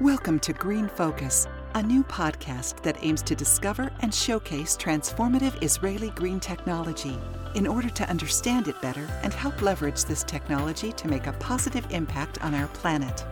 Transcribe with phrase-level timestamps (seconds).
[0.00, 6.08] Welcome to Green Focus, a new podcast that aims to discover and showcase transformative Israeli
[6.12, 7.18] green technology
[7.54, 11.86] in order to understand it better and help leverage this technology to make a positive
[11.90, 13.26] impact on our planet.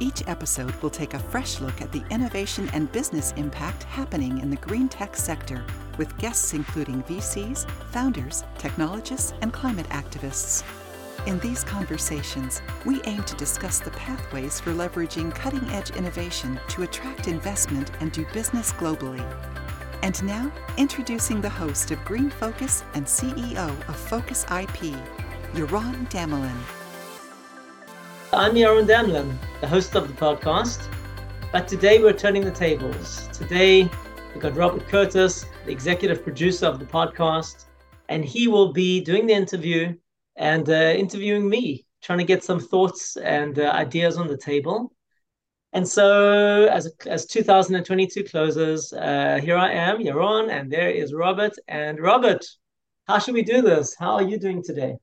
[0.00, 4.50] Each episode will take a fresh look at the innovation and business impact happening in
[4.50, 5.64] the green tech sector,
[5.96, 10.64] with guests including VCs, founders, technologists, and climate activists.
[11.26, 16.82] In these conversations, we aim to discuss the pathways for leveraging cutting edge innovation to
[16.82, 19.22] attract investment and do business globally.
[20.02, 24.96] And now, introducing the host of Green Focus and CEO of Focus IP,
[25.52, 26.56] Yaron Damelin.
[28.32, 30.88] I'm Yaron Damelin, the host of the podcast.
[31.52, 33.28] But today we're turning the tables.
[33.34, 33.90] Today
[34.32, 37.66] we've got Robert Curtis, the executive producer of the podcast,
[38.08, 39.94] and he will be doing the interview
[40.40, 44.90] and uh, interviewing me, trying to get some thoughts and uh, ideas on the table.
[45.72, 51.52] And so, as as 2022 closes, uh, here I am, Yaron, and there is Robert.
[51.68, 52.44] And Robert,
[53.06, 53.94] how should we do this?
[53.96, 54.96] How are you doing today?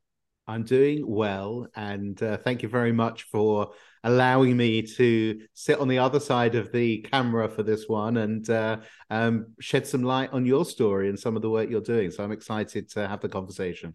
[0.48, 3.74] I'm doing well, and uh, thank you very much for
[4.04, 8.50] allowing me to sit on the other side of the camera for this one and
[8.50, 8.78] uh,
[9.10, 12.12] um, shed some light on your story and some of the work you're doing.
[12.12, 13.94] So I'm excited to have the conversation.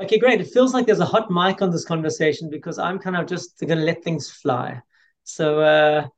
[0.00, 0.40] Okay, great.
[0.40, 3.58] It feels like there's a hot mic on this conversation because I'm kind of just
[3.60, 4.80] going to let things fly.
[5.22, 6.08] So uh,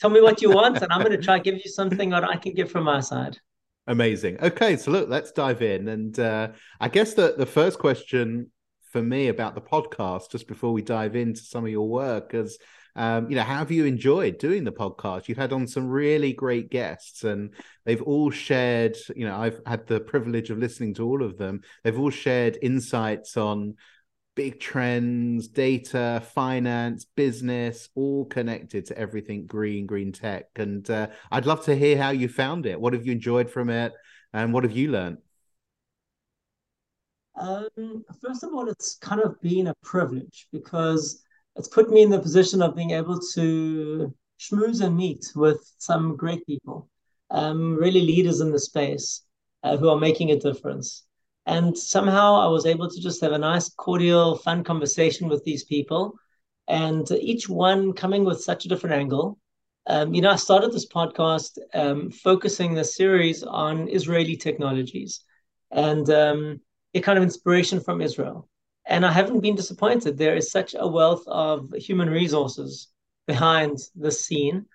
[0.00, 2.24] tell me what you want, and I'm going to try to give you something that
[2.24, 3.38] I can give from my side.
[3.86, 4.38] Amazing.
[4.42, 5.88] Okay, so look, let's dive in.
[5.88, 6.48] And uh,
[6.80, 8.50] I guess the, the first question
[8.90, 12.58] for me about the podcast, just before we dive into some of your work, is
[12.94, 15.28] um, you know, how have you enjoyed doing the podcast?
[15.28, 17.54] You've had on some really great guests, and
[17.84, 18.96] they've all shared.
[19.16, 21.62] You know, I've had the privilege of listening to all of them.
[21.84, 23.76] They've all shared insights on
[24.34, 30.46] big trends, data, finance, business, all connected to everything green, green tech.
[30.56, 32.80] And uh, I'd love to hear how you found it.
[32.80, 33.92] What have you enjoyed from it,
[34.32, 35.18] and what have you learned?
[37.36, 41.22] Um, first of all, it's kind of been a privilege because
[41.56, 46.16] it's put me in the position of being able to schmooze and meet with some
[46.16, 46.88] great people,
[47.30, 49.22] um, really leaders in the space
[49.62, 51.04] uh, who are making a difference.
[51.46, 55.64] And somehow I was able to just have a nice, cordial, fun conversation with these
[55.64, 56.14] people,
[56.68, 59.38] and each one coming with such a different angle.
[59.88, 65.20] Um, you know, I started this podcast um, focusing the series on Israeli technologies
[65.72, 66.60] and um,
[66.94, 68.48] a kind of inspiration from Israel
[68.86, 70.18] and I haven't been disappointed.
[70.18, 72.88] There is such a wealth of human resources
[73.26, 74.66] behind the scene.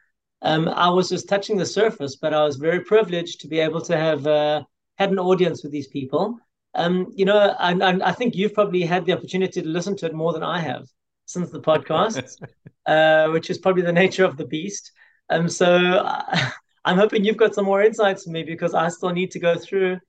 [0.42, 3.82] Um, I was just touching the surface, but I was very privileged to be able
[3.82, 4.64] to have uh,
[4.98, 6.40] had an audience with these people.
[6.76, 10.06] Um, you know, and, and I think you've probably had the opportunity to listen to
[10.06, 10.88] it more than I have
[11.26, 12.38] since the podcast,
[12.86, 14.92] uh, which is probably the nature of the beast.
[15.30, 16.50] Um, so uh,
[16.86, 19.58] I'm hoping you've got some more insights for me because I still need to go
[19.58, 20.00] through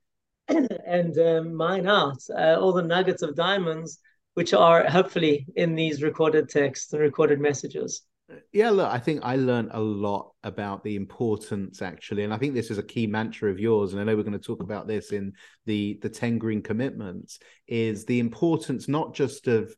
[0.86, 3.98] and um, mine out uh, all the nuggets of diamonds,
[4.34, 8.02] which are hopefully in these recorded texts and recorded messages.
[8.52, 12.54] Yeah, look, I think I learned a lot about the importance actually, and I think
[12.54, 13.92] this is a key mantra of yours.
[13.92, 15.32] And I know we're going to talk about this in
[15.64, 17.38] the the ten green commitments.
[17.66, 19.74] Is the importance not just of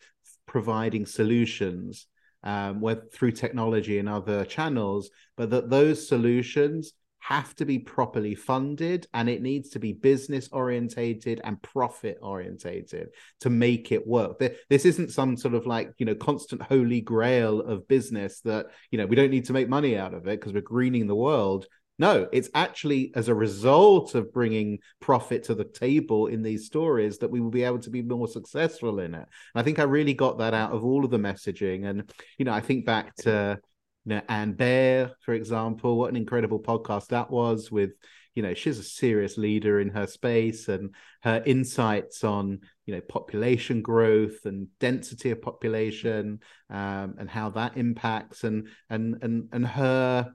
[0.47, 2.07] providing solutions,
[2.43, 2.83] um,
[3.13, 9.29] through technology and other channels, but that those solutions have to be properly funded and
[9.29, 13.11] it needs to be business orientated and profit orientated
[13.41, 14.43] to make it work.
[14.69, 18.99] This isn't some sort of like you know constant holy grail of business that you
[18.99, 21.67] know we don't need to make money out of it because we're greening the world.
[21.99, 27.19] No it's actually as a result of bringing profit to the table in these stories
[27.19, 29.29] that we will be able to be more successful in it.
[29.55, 31.85] And i think i really got that out of all of the messaging.
[31.85, 33.61] And you know i think back to
[34.05, 37.91] you know, Anne Baer, for example, what an incredible podcast that was with,
[38.35, 43.01] you know, she's a serious leader in her space and her insights on, you know,
[43.03, 49.67] population growth and density of population um, and how that impacts and and and and
[49.67, 50.33] her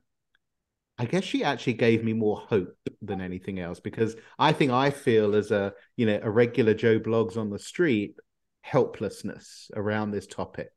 [0.97, 4.91] I guess she actually gave me more hope than anything else because I think I
[4.91, 8.15] feel as a you know a regular Joe Bloggs on the street
[8.61, 10.71] helplessness around this topic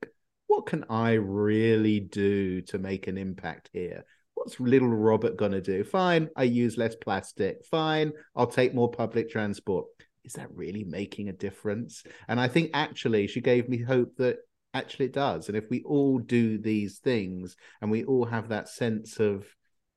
[0.48, 4.04] what can I really do to make an impact here?
[4.34, 5.84] What's little Robert going to do?
[5.84, 7.64] Fine, I use less plastic.
[7.70, 9.86] Fine, I'll take more public transport.
[10.24, 12.02] Is that really making a difference?
[12.28, 14.38] And I think actually she gave me hope that
[14.74, 15.48] actually it does.
[15.48, 19.46] And if we all do these things and we all have that sense of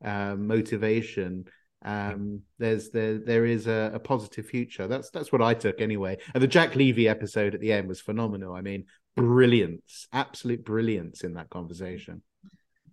[0.04, 1.46] uh, motivation,
[1.84, 4.88] um, there's there there is a, a, positive future.
[4.88, 6.18] That's that's what I took anyway.
[6.34, 8.54] And the Jack Levy episode at the end was phenomenal.
[8.54, 8.86] I mean,
[9.16, 12.22] brilliance, absolute brilliance in that conversation.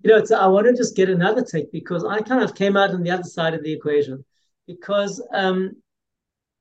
[0.02, 2.90] you know, I want to just get another take because I kind of came out
[2.90, 4.24] on the other side of the equation
[4.66, 5.72] because um,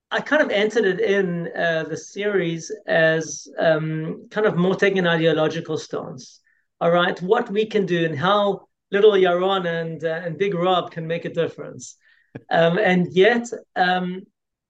[0.09, 4.99] I kind of entered it in uh, the series as um, kind of more taking
[4.99, 6.39] an ideological stance.
[6.79, 10.91] All right, what we can do and how little Yaron and uh, and Big Rob
[10.91, 11.95] can make a difference.
[12.51, 14.21] Um, and yet, um,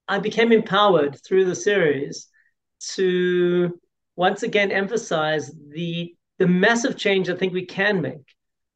[0.08, 2.30] I became empowered through the series
[2.94, 3.78] to
[4.18, 8.36] once again emphasize the the massive change I think we can make,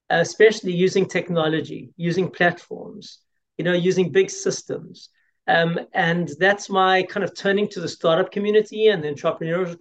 [0.09, 3.19] especially using technology, using platforms,
[3.57, 5.09] you know, using big systems.
[5.47, 9.75] Um, and that's my kind of turning to the startup community and the entrepreneurial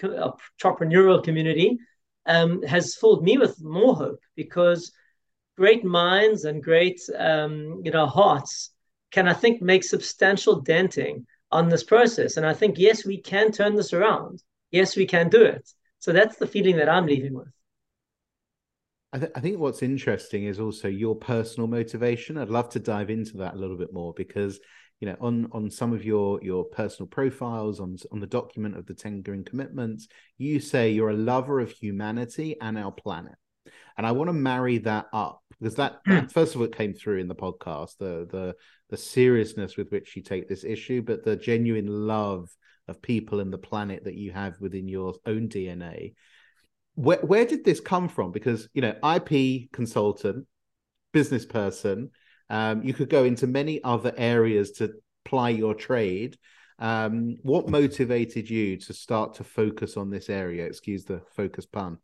[0.60, 1.78] entrepreneurial community
[2.26, 4.92] um, has filled me with more hope because
[5.56, 8.70] great minds and great um, you know hearts
[9.10, 12.36] can I think make substantial denting on this process.
[12.36, 14.42] And I think yes, we can turn this around.
[14.70, 15.68] Yes, we can do it.
[15.98, 17.48] So that's the feeling that I'm leaving with.
[19.12, 22.38] I, th- I, think what's interesting is also your personal motivation.
[22.38, 24.60] I'd love to dive into that a little bit more because
[25.00, 28.86] you know on on some of your your personal profiles on on the document of
[28.86, 30.08] the 10 green commitments
[30.38, 33.34] you say you're a lover of humanity and our planet
[33.96, 36.28] and i want to marry that up because that, that hmm.
[36.28, 38.54] first of all came through in the podcast the the
[38.90, 42.48] the seriousness with which you take this issue but the genuine love
[42.90, 46.12] of people and the planet that you have within your own dna
[46.94, 50.46] where, where did this come from because you know ip consultant
[51.12, 52.10] business person
[52.50, 54.92] um, you could go into many other areas to
[55.24, 56.36] ply your trade.
[56.80, 60.66] Um, what motivated you to start to focus on this area?
[60.66, 61.98] Excuse the focus pun.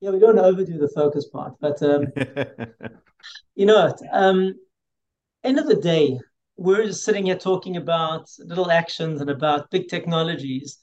[0.00, 2.12] Yeah, we don't overdo the focus part, but um,
[3.54, 4.52] you know, um,
[5.42, 6.18] end of the day,
[6.56, 10.78] we're just sitting here talking about little actions and about big technologies.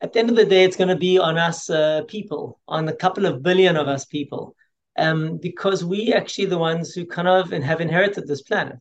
[0.00, 2.88] At the end of the day, it's going to be on us uh, people, on
[2.88, 4.56] a couple of billion of us people
[4.96, 8.78] um, because we actually the ones who kind of have inherited this planet.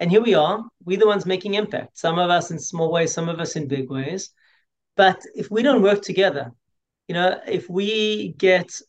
[0.00, 1.96] And here we are, we're the ones making impact.
[1.96, 4.30] Some of us in small ways, some of us in big ways.
[4.96, 6.52] But if we don't work together,
[7.08, 8.80] you know, if we get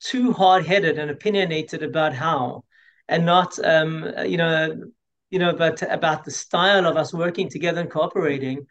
[0.00, 2.64] too hard-headed and opinionated about how,
[3.08, 4.90] and not, um, you know,
[5.32, 8.66] you know, but about the style of us working together and cooperating,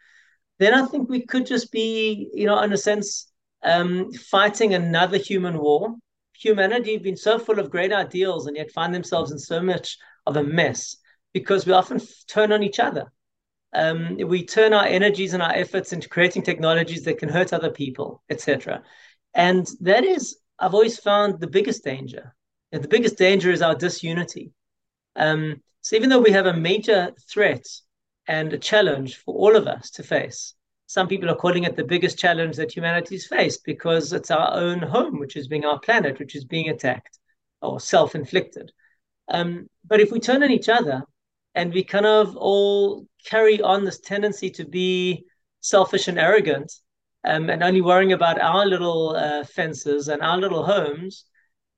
[0.58, 3.30] then I think we could just be, you know, in a sense,
[3.62, 5.94] um, fighting another human war
[6.42, 9.96] humanity have been so full of great ideals and yet find themselves in so much
[10.26, 10.96] of a mess
[11.32, 13.12] because we often turn on each other.
[13.72, 17.70] Um, we turn our energies and our efforts into creating technologies that can hurt other
[17.70, 18.82] people, etc.
[19.34, 22.34] And that is, I've always found the biggest danger.
[22.70, 24.52] And the biggest danger is our disunity.
[25.16, 27.66] Um, so even though we have a major threat
[28.28, 30.54] and a challenge for all of us to face,
[30.86, 34.78] some people are calling it the biggest challenge that humanity's faced because it's our own
[34.78, 37.18] home, which is being our planet, which is being attacked
[37.60, 38.70] or self inflicted.
[39.28, 41.02] Um, but if we turn on each other
[41.54, 45.24] and we kind of all carry on this tendency to be
[45.60, 46.72] selfish and arrogant
[47.24, 51.24] um, and only worrying about our little uh, fences and our little homes,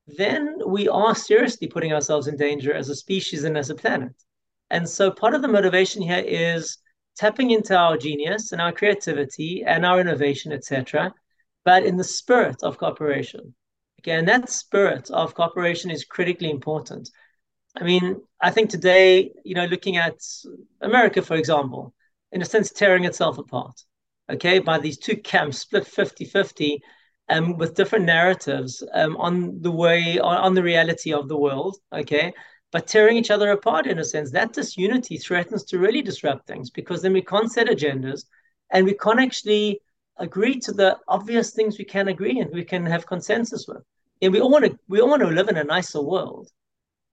[0.07, 4.15] then we are seriously putting ourselves in danger as a species and as a planet.
[4.71, 6.79] And so part of the motivation here is
[7.17, 11.15] tapping into our genius and our creativity and our innovation, etc.,
[11.65, 13.55] but in the spirit of cooperation.
[13.99, 17.11] Again, that spirit of cooperation is critically important.
[17.75, 20.21] I mean, I think today, you know, looking at
[20.81, 21.95] America, for example,
[22.31, 23.81] in a sense, tearing itself apart,
[24.31, 26.83] okay, by these two camps split 50 50
[27.29, 31.77] um, with different narratives um, on the way, on, on the reality of the world,
[31.93, 32.33] okay,
[32.71, 34.31] but tearing each other apart in a sense.
[34.31, 38.25] That disunity threatens to really disrupt things because then we can't set agendas
[38.71, 39.81] and we can't actually
[40.19, 43.83] agree to the obvious things we can agree and we can have consensus with.
[44.21, 46.49] And we all want to we all want to live in a nicer world.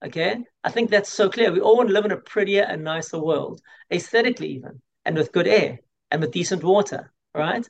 [0.04, 0.36] Okay.
[0.64, 1.52] I think that's so clear.
[1.52, 3.60] We all want to live in a prettier and nicer world,
[3.92, 5.78] aesthetically even, and with good air
[6.10, 7.12] and with decent water.
[7.34, 7.66] Right.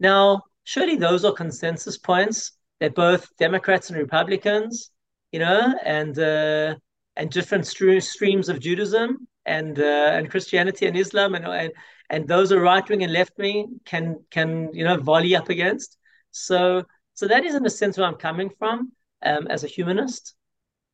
[0.00, 4.90] Now, surely those are consensus points that both Democrats and Republicans,
[5.32, 6.74] you know, and uh,
[7.16, 11.72] and different streams of Judaism and uh, and Christianity and Islam and and,
[12.10, 15.96] and those are right wing and left wing can can you know volley up against.
[16.32, 16.82] So
[17.14, 18.92] so that is in a sense where I'm coming from
[19.24, 20.34] um, as a humanist.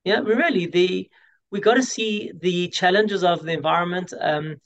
[0.05, 1.11] Yeah, really the
[1.51, 4.57] we got to see the challenges of the environment, um,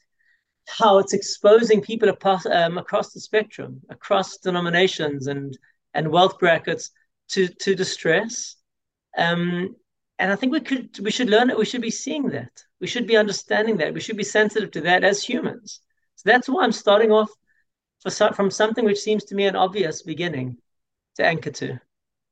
[0.66, 5.56] how it's exposing people across, um, across the spectrum, across denominations and
[5.94, 6.90] and wealth brackets
[7.28, 8.56] to to distress.
[9.16, 9.76] Um,
[10.18, 11.58] and I think we could we should learn it.
[11.58, 12.62] We should be seeing that.
[12.80, 13.94] We should be understanding that.
[13.94, 15.80] We should be sensitive to that as humans.
[16.16, 17.30] So that's why I'm starting off
[18.00, 20.56] for, from something which seems to me an obvious beginning
[21.16, 21.80] to anchor to.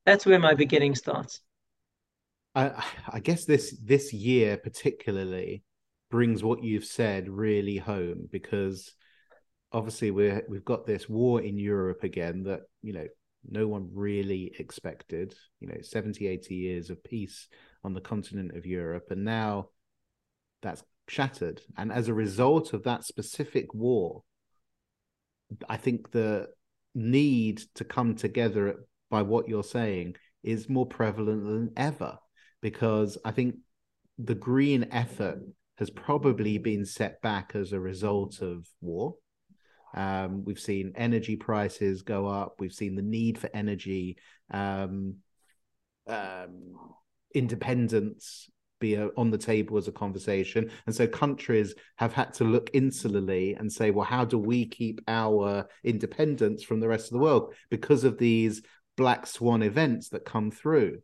[0.07, 1.41] That's where my beginning starts.
[2.55, 5.63] I, I guess this this year particularly
[6.15, 8.95] brings what you've said really home because
[9.73, 13.09] obviously we're we've got this war in Europe again that you know
[13.51, 17.49] no one really expected you know 70 80 years of peace
[17.83, 19.07] on the continent of Europe.
[19.11, 19.71] And now
[20.63, 21.61] that's shattered.
[21.77, 24.23] And as a result of that specific war
[25.69, 26.47] I think the
[26.95, 32.19] need to come together by what you're saying is more prevalent than ever
[32.63, 33.57] because I think
[34.17, 35.41] the green effort
[35.79, 39.15] has probably been set back as a result of war.
[39.95, 42.57] Um, we've seen energy prices go up.
[42.59, 44.19] We've seen the need for energy
[44.51, 45.17] um,
[46.07, 46.75] um,
[47.35, 48.51] independence
[48.81, 50.71] be a, on the table as a conversation.
[50.87, 55.01] And so countries have had to look insularly and say, well, how do we keep
[55.09, 58.63] our independence from the rest of the world because of these
[58.97, 61.01] black swan events that come through?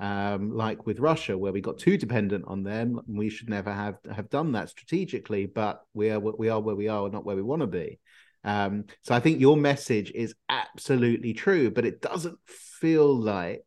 [0.00, 3.96] Um, like with Russia, where we got too dependent on them, we should never have
[4.14, 5.46] have done that strategically.
[5.46, 7.98] But we are we are where we are, not where we want to be.
[8.44, 13.64] Um, so I think your message is absolutely true, but it doesn't feel like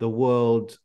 [0.00, 0.78] the world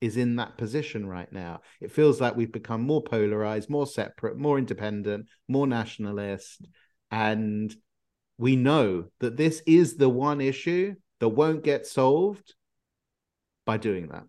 [0.00, 1.60] is in that position right now.
[1.80, 6.66] It feels like we've become more polarized, more separate, more independent, more nationalist.
[7.10, 7.74] And
[8.36, 12.54] we know that this is the one issue that won't get solved
[13.68, 14.24] by doing that.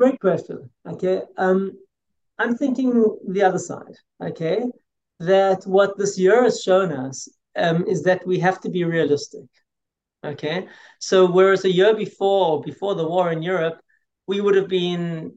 [0.00, 0.70] Great question.
[0.92, 1.22] Okay.
[1.36, 1.72] Um,
[2.38, 2.88] I'm thinking
[3.36, 3.96] the other side.
[4.22, 4.58] Okay.
[5.18, 9.48] That what this year has shown us um, is that we have to be realistic.
[10.24, 10.68] Okay.
[11.00, 13.78] So whereas a year before, before the war in Europe,
[14.28, 15.36] we would have been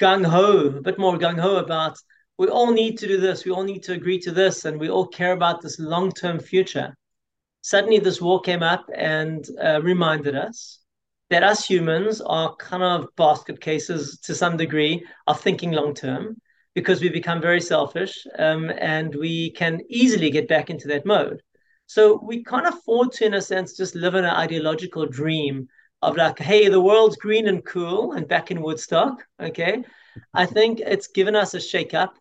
[0.00, 1.98] gung ho, a bit more gung ho about
[2.38, 4.88] we all need to do this, we all need to agree to this, and we
[4.88, 6.96] all care about this long term future.
[7.62, 10.80] Suddenly, this war came up and uh, reminded us
[11.30, 16.36] that us humans are kind of basket cases to some degree of thinking long term
[16.74, 21.40] because we become very selfish um, and we can easily get back into that mode.
[21.86, 25.68] So we can't afford to, in a sense, just live in an ideological dream
[26.02, 29.24] of like, hey, the world's green and cool and back in Woodstock.
[29.40, 29.84] Okay.
[30.34, 32.14] I think it's given us a shake up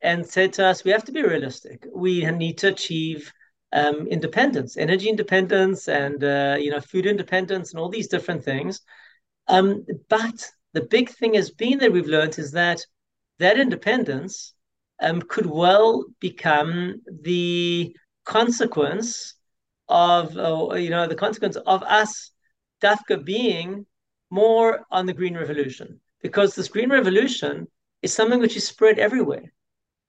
[0.00, 1.86] and said to us, we have to be realistic.
[1.94, 3.32] We need to achieve
[3.76, 8.80] um, independence, energy independence, and uh, you know, food independence, and all these different things.
[9.48, 12.80] Um, but the big thing has been that we've learned is that
[13.38, 14.54] that independence
[15.02, 19.34] um, could well become the consequence
[19.88, 22.32] of uh, you know the consequence of us
[22.82, 23.86] Dafka being
[24.30, 27.68] more on the green revolution because this green revolution
[28.02, 29.52] is something which is spread everywhere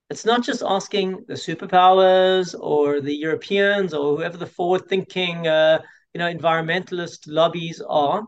[0.09, 5.79] it's not just asking the superpowers or the europeans or whoever the forward thinking uh,
[6.13, 8.23] you know environmentalist lobbies are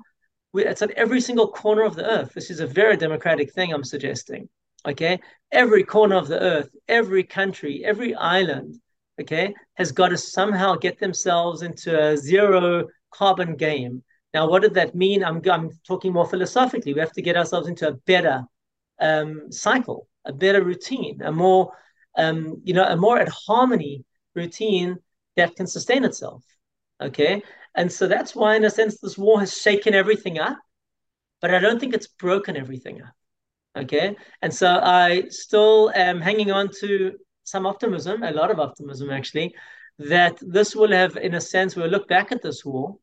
[0.55, 3.83] it's at every single corner of the earth this is a very democratic thing i'm
[3.83, 4.49] suggesting
[4.87, 5.19] okay
[5.51, 8.79] every corner of the earth every country every island
[9.19, 14.03] okay, has got to somehow get themselves into a zero carbon game.
[14.33, 15.23] Now, what did that mean?
[15.23, 16.93] I'm, I'm talking more philosophically.
[16.93, 18.43] We have to get ourselves into a better
[18.99, 21.71] um, cycle, a better routine, a more,
[22.17, 24.03] um, you know, a more at harmony
[24.35, 24.97] routine
[25.35, 26.43] that can sustain itself.
[27.01, 27.41] Okay.
[27.75, 30.57] And so that's why, in a sense, this war has shaken everything up,
[31.41, 33.13] but I don't think it's broken everything up.
[33.77, 34.15] Okay.
[34.41, 39.53] And so I still am hanging on to some optimism, a lot of optimism actually,
[39.99, 42.97] that this will have, in a sense, we'll look back at this war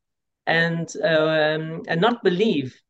[0.47, 2.81] and um, and not believe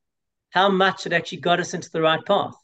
[0.50, 2.54] how much it actually got us into the right path.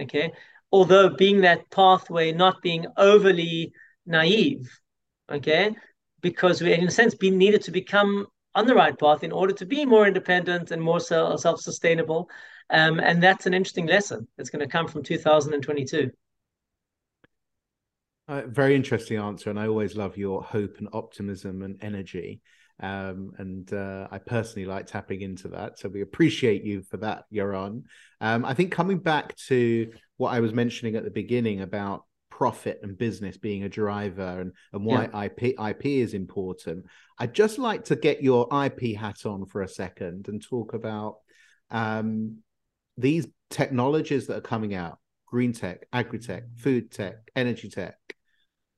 [0.00, 0.32] Okay,
[0.72, 3.72] although being that pathway not being overly
[4.06, 4.68] naive.
[5.30, 5.74] Okay,
[6.22, 9.52] because we, in a sense, be needed to become on the right path in order
[9.52, 12.28] to be more independent and more self sustainable.
[12.70, 16.10] Um, and that's an interesting lesson that's going to come from 2022.
[18.26, 22.42] Uh, very interesting answer, and I always love your hope and optimism and energy.
[22.80, 27.24] Um, and uh, I personally like tapping into that, so we appreciate you for that,
[27.32, 27.82] Yaron.
[28.20, 32.78] Um, I think coming back to what I was mentioning at the beginning about profit
[32.84, 35.24] and business being a driver and, and why yeah.
[35.24, 36.86] IP IP is important.
[37.18, 41.16] I'd just like to get your IP hat on for a second and talk about
[41.72, 42.38] um,
[42.96, 47.97] these technologies that are coming out: green tech, agri tech, food tech, energy tech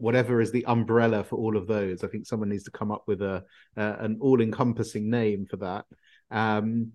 [0.01, 2.03] whatever is the umbrella for all of those.
[2.03, 3.45] I think someone needs to come up with a
[3.77, 5.85] uh, an all encompassing name for that.
[6.31, 6.93] Um,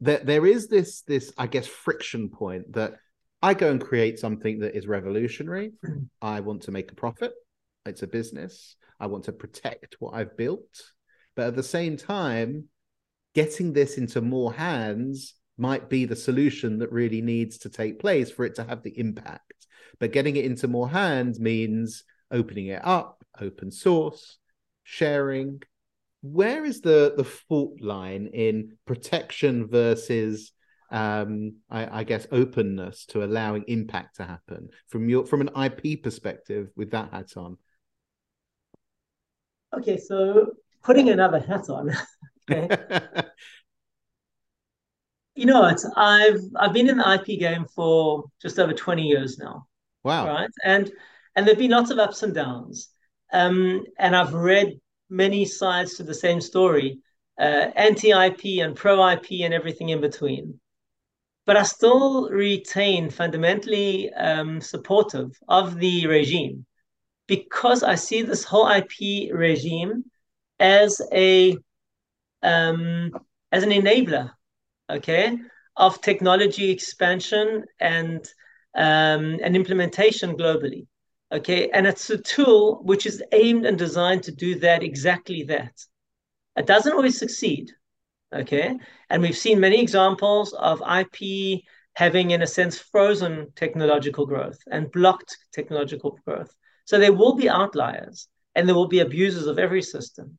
[0.00, 2.94] there, there is this this I guess friction point that
[3.42, 5.72] I go and create something that is revolutionary.
[6.22, 7.32] I want to make a profit.
[7.86, 8.76] It's a business.
[8.98, 10.82] I want to protect what I've built,
[11.34, 12.64] but at the same time,
[13.34, 18.30] getting this into more hands might be the solution that really needs to take place
[18.30, 19.66] for it to have the impact.
[19.98, 24.38] But getting it into more hands means opening it up, open source,
[24.82, 25.62] sharing.
[26.22, 30.52] Where is the the fault line in protection versus
[30.90, 36.02] um, I, I, guess openness to allowing impact to happen from your from an IP
[36.02, 37.58] perspective with that hat on?
[39.78, 41.92] Okay, so putting another hat on.
[42.50, 42.68] okay.
[45.40, 45.80] you know what?
[45.96, 49.66] I've I've been in the IP game for just over 20 years now.
[50.04, 50.26] Wow.
[50.26, 50.50] Right.
[50.64, 50.90] And
[51.34, 52.88] and there've been lots of ups and downs.
[53.32, 56.98] Um, and I've read many sides to the same story,
[57.38, 60.60] uh, anti-IP and pro-IP and everything in between
[61.50, 66.64] but I still retain fundamentally um, supportive of the regime
[67.26, 70.04] because I see this whole IP regime
[70.60, 71.56] as a
[72.42, 73.10] um,
[73.50, 74.30] as an enabler,
[74.90, 75.38] okay,
[75.76, 78.26] of technology expansion and
[78.74, 80.86] um, and implementation globally,
[81.32, 85.72] okay, and it's a tool which is aimed and designed to do that exactly that.
[86.56, 87.70] It doesn't always succeed,
[88.32, 88.78] Okay.
[89.08, 91.62] And we've seen many examples of IP
[91.94, 96.54] having, in a sense, frozen technological growth and blocked technological growth.
[96.84, 100.38] So there will be outliers and there will be abusers of every system.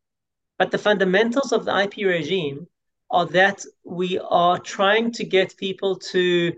[0.57, 2.67] But the fundamentals of the IP regime
[3.11, 6.53] are that we are trying to get people to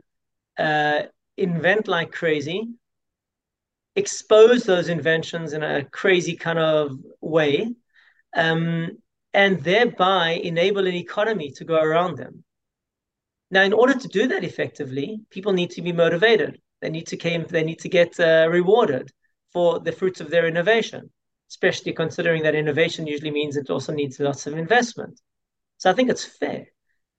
[0.58, 1.02] uh,
[1.36, 2.68] invent like crazy,
[3.96, 7.74] expose those inventions in a crazy kind of way,
[8.36, 8.98] um,
[9.34, 12.44] and thereby enable an economy to go around them.
[13.50, 16.62] Now, in order to do that effectively, people need to be motivated.
[16.82, 19.12] They need to came, they need to get uh, rewarded
[19.54, 21.12] for the fruits of their innovation,
[21.50, 25.20] especially considering that innovation usually means it also needs lots of investment.
[25.84, 26.68] So I think it's fair.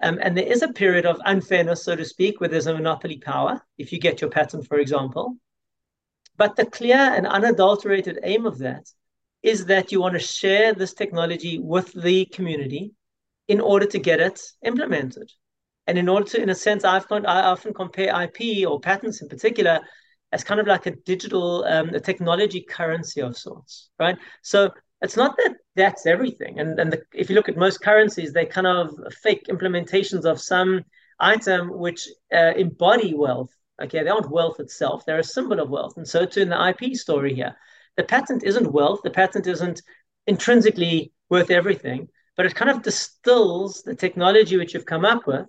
[0.03, 3.19] Um, and there is a period of unfairness, so to speak, where there's a monopoly
[3.19, 5.37] power, if you get your patent, for example.
[6.39, 8.89] But the clear and unadulterated aim of that
[9.43, 12.93] is that you want to share this technology with the community
[13.49, 15.31] in order to get it implemented.
[15.87, 19.29] And in order to, in a sense, I've I often compare IP or patents in
[19.29, 19.81] particular
[20.33, 24.17] as kind of like a digital, um, a technology currency of sorts, right?
[24.41, 24.71] So
[25.05, 26.59] it's not that that's everything.
[26.59, 30.41] And, and the, if you look at most currencies, they kind of fake implementations of
[30.41, 30.85] some
[31.21, 33.51] item which uh, embody wealth.
[33.83, 35.97] Okay, they aren't wealth itself; they're a symbol of wealth.
[35.97, 37.55] And so too in the IP story here,
[37.97, 39.83] the patent isn't wealth, the patent isn't
[40.27, 45.47] intrinsically worth everything, but it kind of distills the technology which you've come up with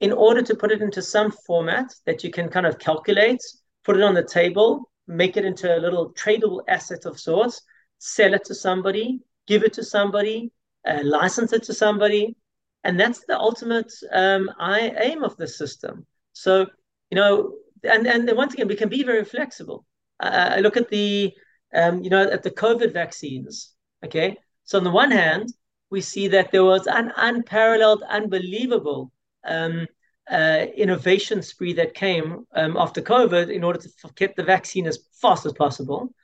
[0.00, 3.40] in order to put it into some format that you can kind of calculate,
[3.84, 7.62] put it on the table, make it into a little tradable asset of sorts,
[7.98, 10.52] sell it to somebody, give it to somebody,
[10.86, 12.36] uh, license it to somebody.
[12.84, 16.06] And that's the ultimate um, I, aim of the system.
[16.32, 16.66] So,
[17.10, 19.86] you know, and, and once again, we can be very flexible.
[20.20, 21.32] Uh, I look at the
[21.74, 23.72] um, you know, at the COVID vaccines.
[24.04, 24.36] Okay.
[24.64, 25.52] So on the one hand,
[25.90, 29.12] we see that there was an unparalleled, unbelievable
[29.46, 29.86] um,
[30.30, 34.98] uh, innovation spree that came um, after COVID in order to get the vaccine as
[35.20, 36.14] fast as possible.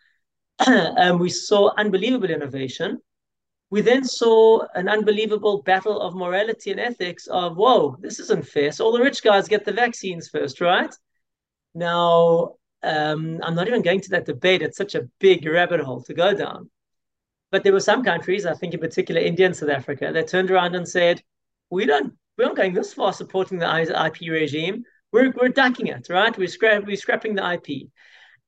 [0.67, 2.99] and we saw unbelievable innovation.
[3.71, 8.73] We then saw an unbelievable battle of morality and ethics of, whoa, this isn't fair.
[8.73, 10.95] So all the rich guys get the vaccines first, right?
[11.75, 14.61] Now, um, I'm not even going to that debate.
[14.61, 16.69] It's such a big rabbit hole to go down.
[17.51, 20.51] But there were some countries, I think in particular India and South Africa, that turned
[20.51, 21.21] around and said,
[21.69, 24.85] "We don't, we're not going this far supporting the IP regime.
[25.13, 26.37] We're we're ducking it, right?
[26.37, 27.91] We're scrap, we're scrapping the IP."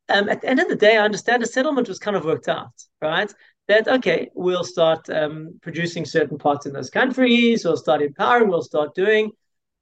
[0.08, 2.48] Um, at the end of the day, I understand the settlement was kind of worked
[2.48, 3.32] out, right?
[3.68, 7.64] That okay, we'll start um, producing certain parts in those countries.
[7.64, 8.48] We'll start empowering.
[8.48, 9.30] We'll start doing.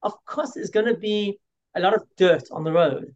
[0.03, 1.39] Of course, there's going to be
[1.75, 3.15] a lot of dirt on the road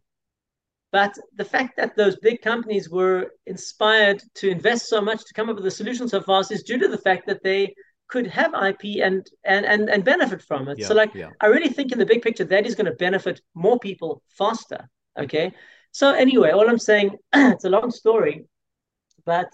[0.95, 5.49] but the fact that those big companies were inspired to invest so much to come
[5.49, 7.75] up with a solution so fast is due to the fact that they
[8.07, 10.79] could have IP and and and, and benefit from it.
[10.79, 11.31] Yeah, so like yeah.
[11.41, 14.89] I really think in the big picture that is going to benefit more people faster.
[15.19, 15.51] Okay.
[15.95, 18.43] So anyway, all I'm saying, it's a long story,
[19.25, 19.49] but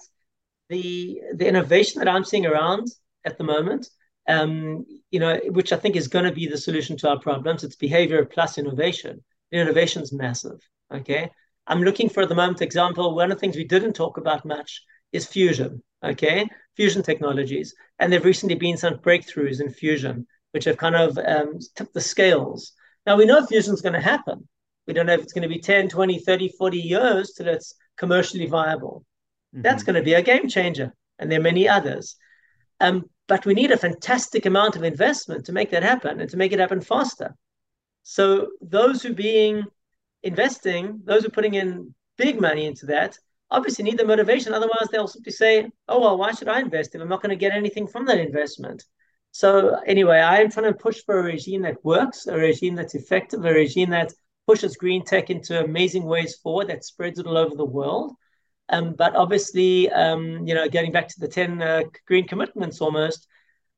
[0.69, 2.87] the the innovation that I'm seeing around
[3.23, 3.87] at the moment,
[4.27, 7.63] um, you know, which I think is going to be the solution to our problems,
[7.63, 9.23] it's behavior plus innovation.
[9.51, 10.59] Innovation is massive.
[10.91, 11.29] Okay.
[11.67, 13.13] I'm looking for at the moment example.
[13.13, 15.83] One of the things we didn't talk about much is fusion.
[16.03, 16.49] Okay.
[16.75, 17.75] Fusion technologies.
[17.99, 22.01] And there've recently been some breakthroughs in fusion, which have kind of um, tipped the
[22.01, 22.73] scales.
[23.05, 24.47] Now we know fusion is going to happen.
[24.91, 27.75] We don't know if it's going to be 10, 20, 30, 40 years till it's
[27.95, 29.05] commercially viable.
[29.55, 29.61] Mm-hmm.
[29.61, 30.93] That's going to be a game changer.
[31.17, 32.17] And there are many others.
[32.81, 36.35] Um, but we need a fantastic amount of investment to make that happen and to
[36.35, 37.33] make it happen faster.
[38.03, 39.63] So those who being
[40.23, 43.17] investing, those who are putting in big money into that,
[43.49, 44.53] obviously need the motivation.
[44.53, 47.45] Otherwise, they'll simply say, "Oh well, why should I invest if I'm not going to
[47.45, 48.83] get anything from that investment?"
[49.31, 53.45] So anyway, I'm trying to push for a regime that works, a regime that's effective,
[53.45, 54.11] a regime that
[54.51, 58.11] pushes green tech into amazing ways forward, that spreads it all over the world.
[58.67, 63.27] Um, but obviously, um, you know, getting back to the 10 uh, green commitments almost,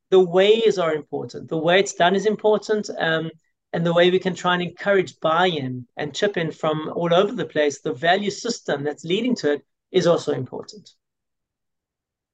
[0.09, 1.47] the ways are important.
[1.47, 2.89] The way it's done is important.
[2.97, 3.29] Um,
[3.71, 7.33] and the way we can try and encourage buy-in and chip in from all over
[7.33, 10.89] the place, the value system that's leading to it is also important.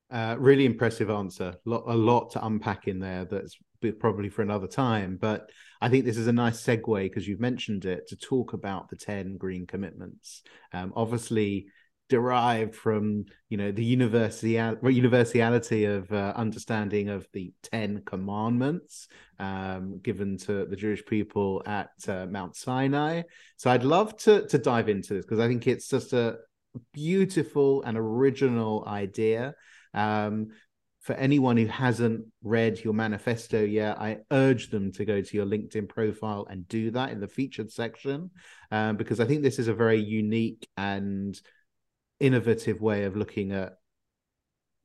[0.09, 1.55] Uh, really impressive answer.
[1.65, 3.25] a lot to unpack in there.
[3.25, 3.57] That's
[3.99, 5.17] probably for another time.
[5.19, 5.49] But
[5.81, 8.95] I think this is a nice segue because you've mentioned it to talk about the
[8.95, 10.43] ten green commitments.
[10.73, 11.67] Um, obviously,
[12.09, 20.37] derived from you know the universality of uh, understanding of the Ten Commandments um, given
[20.39, 23.21] to the Jewish people at uh, Mount Sinai.
[23.57, 26.39] So I'd love to to dive into this because I think it's just a
[26.93, 29.53] beautiful and original idea.
[29.93, 30.49] Um,
[31.09, 35.47] for anyone who hasn't read your manifesto yet, I urge them to go to your
[35.47, 38.29] LinkedIn profile and do that in the featured section,
[38.69, 41.35] um, because I think this is a very unique and
[42.19, 43.73] innovative way of looking at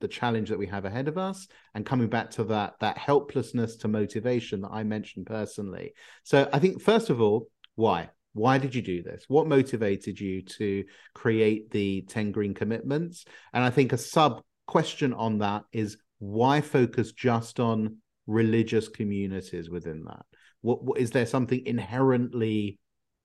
[0.00, 3.76] the challenge that we have ahead of us and coming back to that that helplessness
[3.76, 5.92] to motivation that I mentioned personally.
[6.22, 8.08] So I think first of all, why?
[8.32, 9.26] Why did you do this?
[9.28, 13.26] What motivated you to create the 10 green commitments?
[13.52, 19.68] And I think a sub question on that is why focus just on religious communities
[19.68, 20.24] within that?
[20.60, 22.78] What, what is there something inherently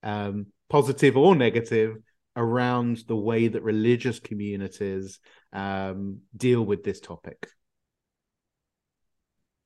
[0.03, 1.97] um, positive or negative
[2.35, 5.19] around the way that religious communities
[5.53, 7.47] um, deal with this topic?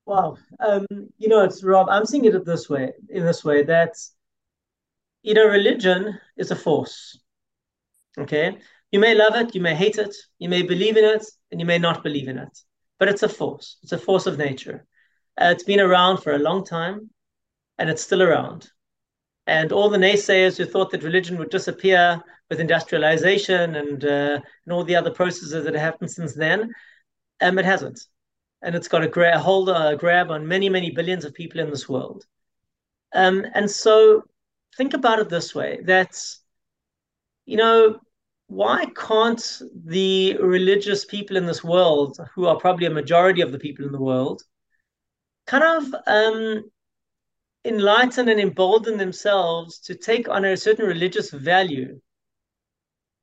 [0.05, 0.85] Wow, um,
[1.17, 1.87] you know, it's Rob.
[1.89, 3.93] I'm seeing it this way, in this way that
[5.23, 7.17] you know, religion is a force.
[8.19, 8.57] Okay,
[8.91, 11.65] you may love it, you may hate it, you may believe in it, and you
[11.65, 12.59] may not believe in it,
[12.99, 13.77] but it's a force.
[13.83, 14.85] It's a force of nature.
[15.39, 17.09] Uh, it's been around for a long time,
[17.77, 18.69] and it's still around.
[19.47, 24.73] And all the naysayers who thought that religion would disappear with industrialization and uh, and
[24.73, 26.71] all the other processes that have happened since then,
[27.41, 27.99] um, it hasn't,
[28.61, 31.69] and it's got a, gra- hold, a grab on many, many billions of people in
[31.69, 32.25] this world.
[33.13, 34.23] Um, and so,
[34.77, 36.17] think about it this way: that
[37.45, 37.99] you know,
[38.47, 43.59] why can't the religious people in this world, who are probably a majority of the
[43.59, 44.41] people in the world,
[45.47, 46.63] kind of um,
[47.65, 51.99] enlighten and embolden themselves to take on a certain religious value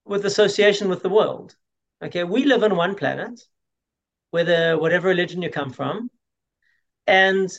[0.05, 1.55] with association with the world.
[2.03, 3.41] Okay, we live on one planet,
[4.31, 6.11] whether whatever religion you come from,
[7.07, 7.51] and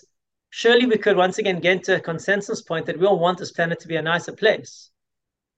[0.50, 3.52] surely we could once again get to a consensus point that we all want this
[3.52, 4.91] planet to be a nicer place.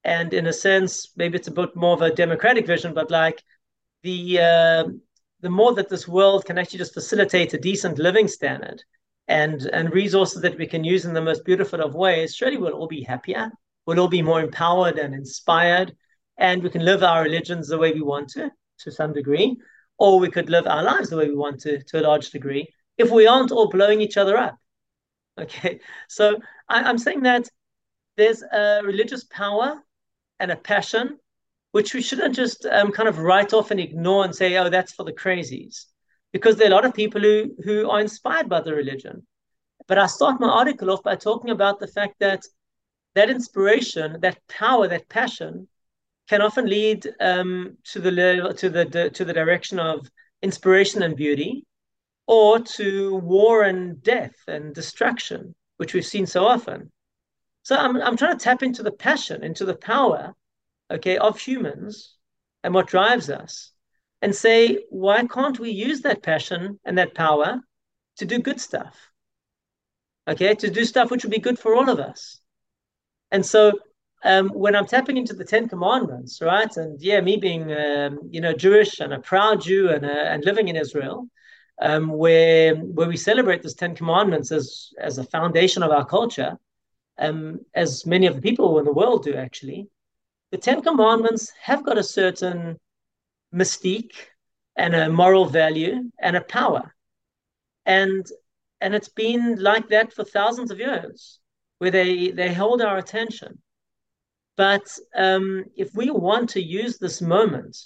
[0.03, 3.41] And in a sense, maybe it's a bit more of a democratic vision, but like
[4.03, 4.83] the uh,
[5.41, 8.83] the more that this world can actually just facilitate a decent living standard,
[9.27, 12.73] and and resources that we can use in the most beautiful of ways, surely we'll
[12.73, 13.51] all be happier.
[13.85, 15.95] We'll all be more empowered and inspired,
[16.37, 19.57] and we can live our religions the way we want to, to some degree,
[19.97, 22.67] or we could live our lives the way we want to, to a large degree,
[22.97, 24.57] if we aren't all blowing each other up.
[25.41, 26.35] Okay, so
[26.69, 27.49] I, I'm saying that
[28.17, 29.81] there's a religious power
[30.39, 31.17] and a passion,
[31.71, 34.93] which we shouldn't just um, kind of write off and ignore and say, oh, that's
[34.93, 35.85] for the crazies
[36.33, 39.25] because there are a lot of people who who are inspired by the religion.
[39.87, 42.41] But I start my article off by talking about the fact that
[43.15, 45.67] that inspiration, that power, that passion,
[46.27, 50.09] can often lead um, to the to the to the direction of
[50.41, 51.65] inspiration and beauty,
[52.27, 56.91] or to war and death and destruction, which we've seen so often.
[57.63, 60.35] So I'm I'm trying to tap into the passion, into the power,
[60.91, 62.15] okay, of humans
[62.63, 63.71] and what drives us,
[64.21, 67.61] and say, why can't we use that passion and that power
[68.17, 68.95] to do good stuff?
[70.27, 72.39] Okay, to do stuff which would be good for all of us.
[73.31, 73.73] And so
[74.23, 78.41] um, when I'm tapping into the Ten Commandments, right, and yeah, me being um, you
[78.41, 81.27] know Jewish and a proud Jew and uh, and living in Israel,
[81.81, 86.57] um, where where we celebrate this Ten Commandments as as a foundation of our culture,
[87.17, 89.87] um, as many of the people in the world do actually,
[90.51, 92.79] the Ten Commandments have got a certain
[93.53, 94.15] mystique
[94.75, 96.95] and a moral value and a power.
[97.85, 98.25] And
[98.81, 101.39] and it's been like that for thousands of years,
[101.77, 103.61] where they they hold our attention.
[104.57, 107.77] But um, if we want to use this moment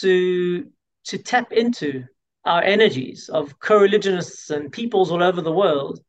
[0.00, 0.70] to
[1.04, 2.04] to tap into
[2.44, 6.00] our energies of co-religionists and peoples all over the world,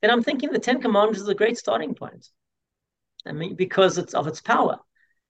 [0.00, 2.28] then I'm thinking the Ten Commandments is a great starting point.
[3.26, 4.78] I mean, because it's of its power.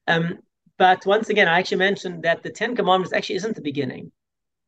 [0.07, 0.39] Um,
[0.79, 4.13] but once again, I actually mentioned that the Ten Commandments actually isn't the beginning.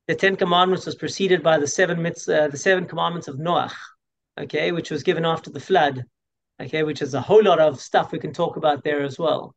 [0.09, 3.73] The Ten Commandments was preceded by the seven mitzvah, uh, the seven commandments of Noach,
[4.39, 6.05] okay, which was given after the flood,
[6.61, 9.55] okay, which is a whole lot of stuff we can talk about there as well.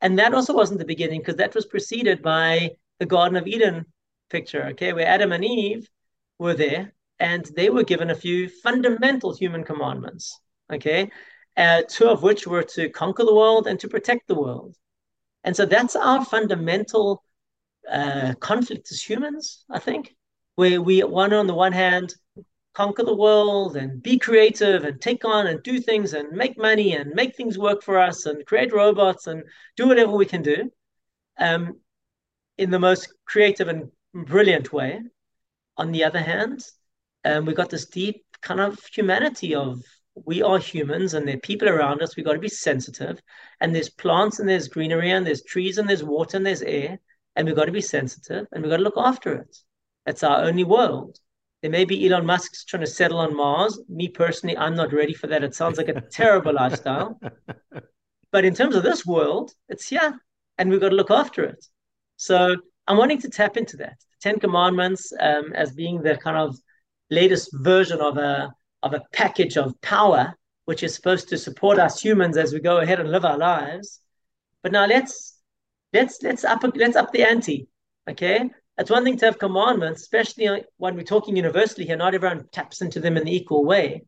[0.00, 3.86] And that also wasn't the beginning because that was preceded by the Garden of Eden
[4.30, 5.88] picture, okay, where Adam and Eve
[6.38, 10.38] were there and they were given a few fundamental human commandments,
[10.72, 11.10] okay,
[11.56, 14.76] uh, two of which were to conquer the world and to protect the world.
[15.44, 17.22] And so that's our fundamental
[17.90, 20.14] uh, conflict as humans, I think,
[20.56, 22.14] where we want on the one hand
[22.74, 26.94] conquer the world and be creative and take on and do things and make money
[26.94, 29.42] and make things work for us and create robots and
[29.76, 30.70] do whatever we can do
[31.38, 31.80] um,
[32.58, 35.00] in the most creative and brilliant way.
[35.78, 36.62] On the other hand,
[37.26, 39.82] um, we got this deep kind of humanity of
[40.24, 42.16] we are humans and there are people around us.
[42.16, 43.20] We've got to be sensitive.
[43.60, 46.98] And there's plants and there's greenery and there's trees and there's water and there's air.
[47.34, 49.56] And we've got to be sensitive and we've got to look after it.
[50.06, 51.18] It's our only world.
[51.60, 53.78] There may be Elon Musk's trying to settle on Mars.
[53.88, 55.44] Me personally, I'm not ready for that.
[55.44, 57.20] It sounds like a terrible lifestyle.
[58.30, 60.18] But in terms of this world, it's here
[60.58, 61.64] and we've got to look after it.
[62.16, 63.96] So I'm wanting to tap into that.
[63.98, 66.56] The Ten Commandments um, as being the kind of
[67.10, 72.00] latest version of a of a package of power, which is supposed to support us
[72.00, 74.00] humans as we go ahead and live our lives.
[74.62, 75.38] But now let's
[75.92, 77.68] let's let's up let's up the ante.
[78.08, 81.96] Okay, it's one thing to have commandments, especially when we're talking universally here.
[81.96, 84.04] Not everyone taps into them in the equal way.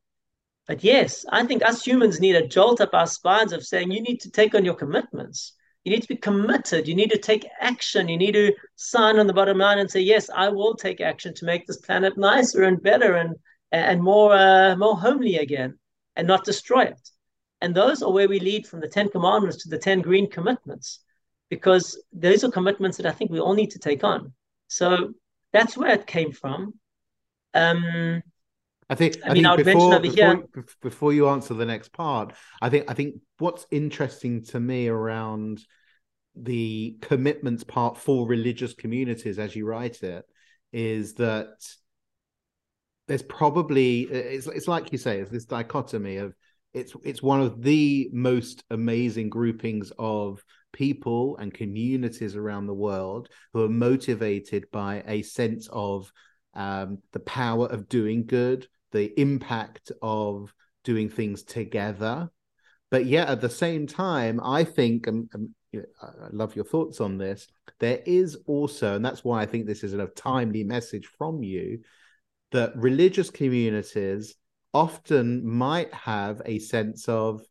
[0.67, 4.03] But yes, I think us humans need a jolt up our spines of saying you
[4.03, 5.55] need to take on your commitments.
[5.89, 6.87] You need to be committed.
[6.87, 8.09] You need to take action.
[8.09, 11.33] You need to sign on the bottom line and say, yes, I will take action
[11.33, 13.35] to make this planet nicer and better and
[13.73, 15.79] and more uh, more homely again,
[16.15, 17.11] and not destroy it.
[17.63, 21.01] And those are where we lead from the Ten Commandments to the Ten Green Commitments,
[21.49, 24.35] because those are commitments that I think we all need to take on.
[24.67, 25.15] So
[25.55, 26.75] that's where it came from.
[27.55, 28.23] Um,
[28.91, 29.17] I think.
[29.25, 32.35] I, I mean, before, mention over before, here before you answer the next part.
[32.61, 32.91] I think.
[32.91, 35.65] I think what's interesting to me around
[36.43, 40.25] the commitments part for religious communities, as you write it,
[40.73, 41.49] is that
[43.07, 46.35] there's probably it's it's like you say, it's this dichotomy of
[46.75, 53.29] it's it's one of the most amazing groupings of people and communities around the world
[53.53, 56.13] who are motivated by a sense of
[56.55, 60.53] um, the power of doing good, the impact of
[60.85, 62.31] doing things together.
[62.91, 67.01] But yet, at the same time, I think, and, you know, I love your thoughts
[67.01, 67.47] on this.
[67.79, 71.81] There is also, and that's why I think this is a timely message from you,
[72.53, 74.35] that religious communities
[74.73, 77.43] often might have a sense of,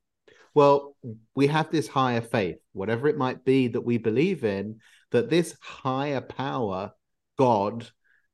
[0.53, 0.95] well,
[1.35, 4.79] we have this higher faith, whatever it might be that we believe in,
[5.11, 6.91] that this higher power,
[7.37, 7.87] God,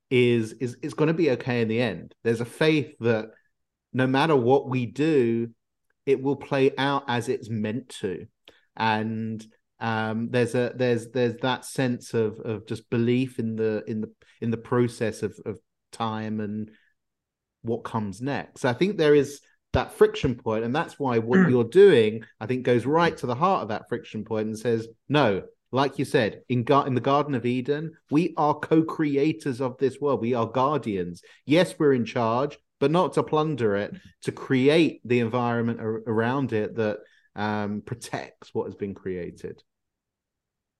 [0.09, 2.13] is is is going to be okay in the end.
[2.23, 3.25] There's a faith that
[3.91, 5.49] no matter what we do,
[6.05, 8.27] it will play out as it's meant to,
[8.75, 9.45] and
[9.83, 14.11] um, there's a there's there's that sense of of just belief in the in the
[14.41, 15.59] in the process of of
[15.91, 16.71] time and
[17.63, 18.63] what comes next.
[18.63, 19.41] I think there is
[19.73, 21.49] that friction point, and that's why what mm.
[21.49, 24.87] you're doing, I think, goes right to the heart of that friction point and says,
[25.09, 29.77] no, like you said, in, Gar- in the Garden of Eden, we are co-creators of
[29.79, 30.21] this world.
[30.21, 31.23] We are guardians.
[31.45, 36.53] Yes, we're in charge, but not to plunder it, to create the environment ar- around
[36.53, 36.99] it that
[37.35, 39.63] um, protects what has been created.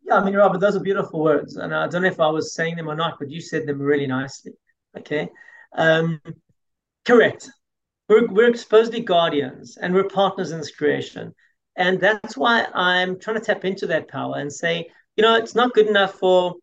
[0.06, 2.54] Yeah, I mean, Robert, those are beautiful words, and I don't know if I was
[2.54, 4.52] saying them or not, but you said them really nicely.
[4.98, 5.30] Okay.
[5.76, 6.20] Um,
[7.06, 7.50] correct.
[8.10, 11.34] We're, we're supposedly guardians and we're partners in this creation.
[11.76, 15.56] And that's why I'm trying to tap into that power and say, you know, it's
[15.56, 16.56] not good enough for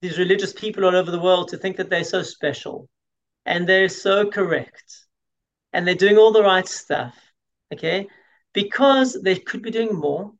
[0.00, 2.88] these religious people all over the world to think that they're so special
[3.46, 5.06] and they're so correct
[5.72, 7.16] and they're doing all the right stuff.
[7.72, 8.06] Okay.
[8.52, 10.32] Because they could be doing more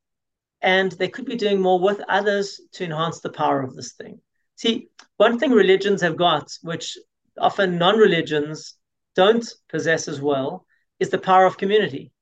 [0.63, 4.21] and they could be doing more with others to enhance the power of this thing.
[4.57, 6.97] See, one thing religions have got, which
[7.39, 8.75] often non religions
[9.17, 10.67] don't possess as well
[11.01, 12.13] is the power of community.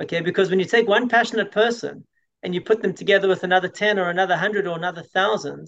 [0.00, 2.06] Okay, because when you take one passionate person
[2.44, 5.66] and you put them together with another 10 or another 100 or another 1,000,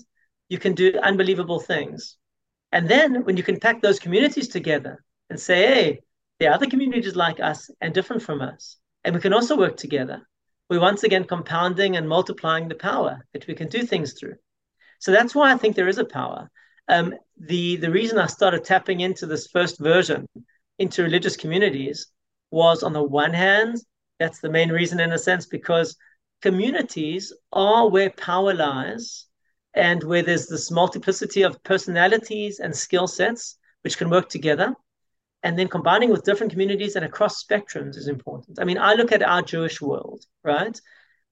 [0.49, 2.17] you can do unbelievable things.
[2.71, 6.01] And then when you can pack those communities together and say, hey,
[6.39, 9.77] there are other communities like us and different from us, and we can also work
[9.77, 10.23] together,
[10.71, 14.37] we're once again compounding and multiplying the power that we can do things through.
[15.01, 16.49] So that's why I think there is a power.
[16.91, 20.27] um, the the reason I started tapping into this first version
[20.79, 22.09] into religious communities
[22.51, 23.77] was on the one hand,
[24.19, 25.97] that's the main reason in a sense, because
[26.43, 29.27] communities are where power lies
[29.75, 34.75] and where there's this multiplicity of personalities and skill sets which can work together.
[35.43, 38.59] And then combining with different communities and across spectrums is important.
[38.61, 40.79] I mean, I look at our Jewish world, right?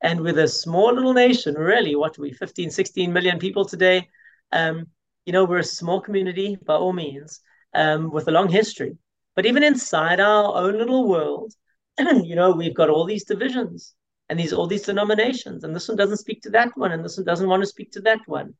[0.02, 4.08] And with a small little nation, really, what are we, 15, 16 million people today?
[4.52, 4.86] Um,
[5.26, 7.40] you know, we're a small community by all means,
[7.74, 8.96] um, with a long history.
[9.36, 11.52] But even inside our own little world,
[11.98, 13.94] you know, we've got all these divisions
[14.28, 17.16] and these all these denominations, and this one doesn't speak to that one, and this
[17.16, 18.54] one doesn't want to speak to that one.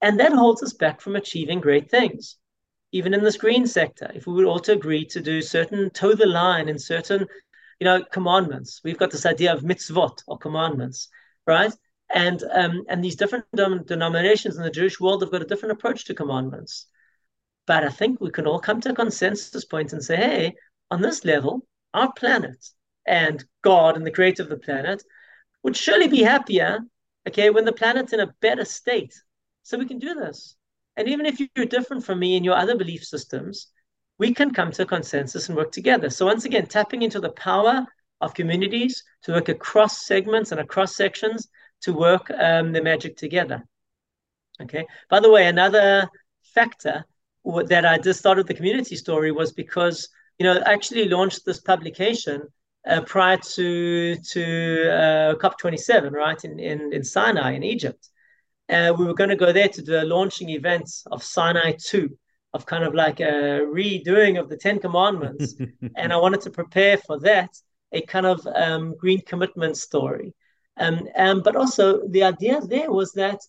[0.00, 2.36] And that holds us back from achieving great things.
[2.94, 6.26] Even in this green sector, if we would also agree to do certain toe the
[6.26, 7.26] line in certain,
[7.80, 8.80] you know, commandments.
[8.84, 11.08] We've got this idea of mitzvot or commandments,
[11.44, 11.74] right?
[12.14, 16.04] And um, and these different denominations in the Jewish world have got a different approach
[16.04, 16.86] to commandments.
[17.66, 20.54] But I think we can all come to a consensus point and say, hey,
[20.92, 22.64] on this level, our planet
[23.08, 25.02] and God and the creator of the planet
[25.64, 26.78] would surely be happier,
[27.26, 29.14] okay, when the planet's in a better state.
[29.64, 30.54] So we can do this.
[30.96, 33.68] And even if you're different from me in your other belief systems,
[34.18, 36.08] we can come to a consensus and work together.
[36.10, 37.84] So once again, tapping into the power
[38.20, 41.48] of communities to work across segments and across sections
[41.82, 43.62] to work um, the magic together.
[44.60, 44.86] Okay.
[45.10, 46.08] By the way, another
[46.54, 47.04] factor
[47.44, 51.60] that I just started the community story was because you know I actually launched this
[51.60, 52.42] publication
[52.88, 58.08] uh, prior to to uh, COP27, right in, in in Sinai in Egypt.
[58.68, 62.08] Uh, we were going to go there to do a launching event of Sinai 2,
[62.54, 65.54] of kind of like a redoing of the Ten Commandments.
[65.96, 67.50] and I wanted to prepare for that,
[67.92, 70.34] a kind of um, green commitment story.
[70.78, 73.40] Um, um, but also, the idea there was that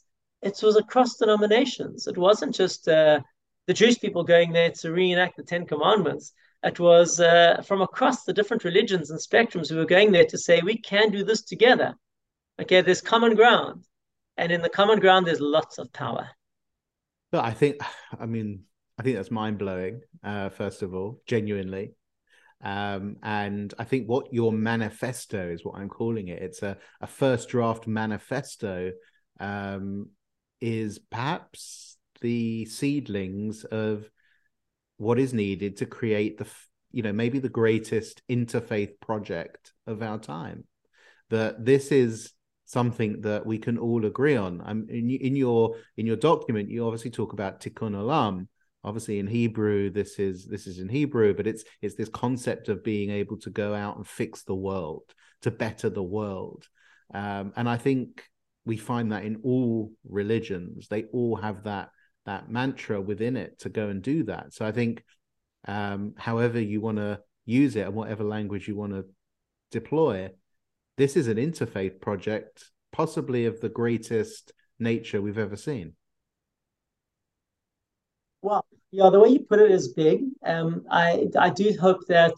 [0.41, 2.07] it was across denominations.
[2.07, 3.21] It wasn't just uh,
[3.67, 6.33] the Jewish people going there to reenact the Ten Commandments,
[6.65, 10.37] it was uh, from across the different religions and spectrums who were going there to
[10.37, 11.93] say we can do this together.
[12.59, 13.85] Okay, there's common ground,
[14.37, 16.29] and in the common ground, there's lots of power.
[17.31, 17.77] But I think,
[18.19, 18.63] I mean,
[18.97, 20.01] I think that's mind blowing.
[20.23, 21.91] Uh, first of all, genuinely,
[22.63, 26.41] um, and I think what your manifesto is what I'm calling it.
[26.41, 28.91] It's a, a first draft manifesto.
[29.39, 30.09] Um,
[30.61, 34.09] is perhaps the seedlings of
[34.97, 36.47] what is needed to create the
[36.91, 40.63] you know maybe the greatest interfaith project of our time
[41.29, 42.31] that this is
[42.65, 44.61] something that we can all agree on.
[44.65, 48.47] I'm, in, in your in your document you obviously talk about tikkun olam.
[48.83, 52.83] Obviously in hebrew this is this is in hebrew but it's it's this concept of
[52.83, 55.03] being able to go out and fix the world
[55.41, 56.67] to better the world.
[57.13, 58.23] Um, and i think
[58.65, 60.87] we find that in all religions.
[60.87, 61.89] They all have that
[62.25, 64.51] that mantra within it to go and do that.
[64.51, 65.03] So I think,
[65.67, 69.05] um, however you want to use it and whatever language you want to
[69.69, 70.29] deploy,
[70.97, 75.93] this is an interfaith project, possibly of the greatest nature we've ever seen.
[78.41, 80.21] Well, yeah, the way you put it is big.
[80.45, 82.35] Um, I I do hope that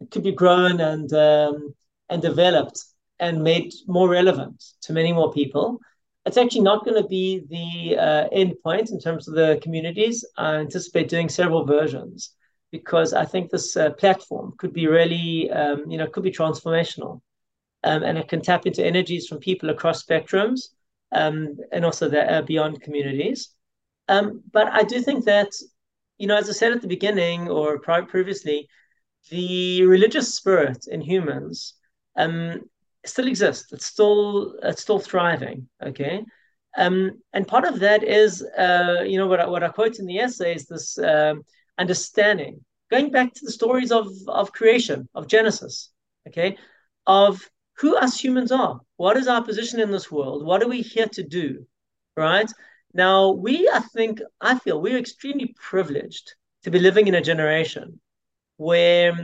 [0.00, 1.74] it could be grown and um,
[2.08, 2.82] and developed
[3.18, 5.80] and made more relevant to many more people
[6.26, 10.24] it's actually not going to be the uh, end point in terms of the communities.
[10.36, 12.32] I anticipate doing several versions
[12.72, 17.20] because I think this uh, platform could be really, um, you know, could be transformational,
[17.84, 20.68] um, and it can tap into energies from people across spectrums,
[21.12, 23.50] um, and also the, uh, beyond communities.
[24.08, 25.48] Um, but I do think that,
[26.18, 28.68] you know, as I said at the beginning or previously,
[29.30, 31.74] the religious spirit in humans
[32.16, 32.62] um,
[33.04, 33.72] still exists.
[33.72, 35.68] It's still it's still thriving.
[35.82, 36.24] Okay,
[36.76, 40.06] um, and part of that is uh, you know what I, what I quote in
[40.06, 41.42] the essay is this um,
[41.78, 45.90] understanding, going back to the stories of of creation of Genesis.
[46.28, 46.56] Okay,
[47.06, 47.48] of
[47.78, 48.80] who us humans are.
[48.96, 50.44] What is our position in this world?
[50.44, 51.66] What are we here to do?
[52.16, 52.50] Right
[52.94, 58.00] now, we I think I feel we're extremely privileged to be living in a generation
[58.56, 59.14] where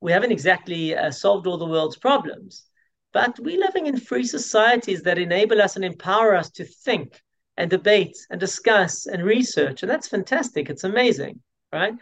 [0.00, 2.64] we haven't exactly uh, solved all the world's problems,
[3.12, 7.22] but we're living in free societies that enable us and empower us to think
[7.56, 9.82] and debate and discuss and research.
[9.82, 10.68] And that's fantastic.
[10.68, 11.40] It's amazing,
[11.72, 11.94] right?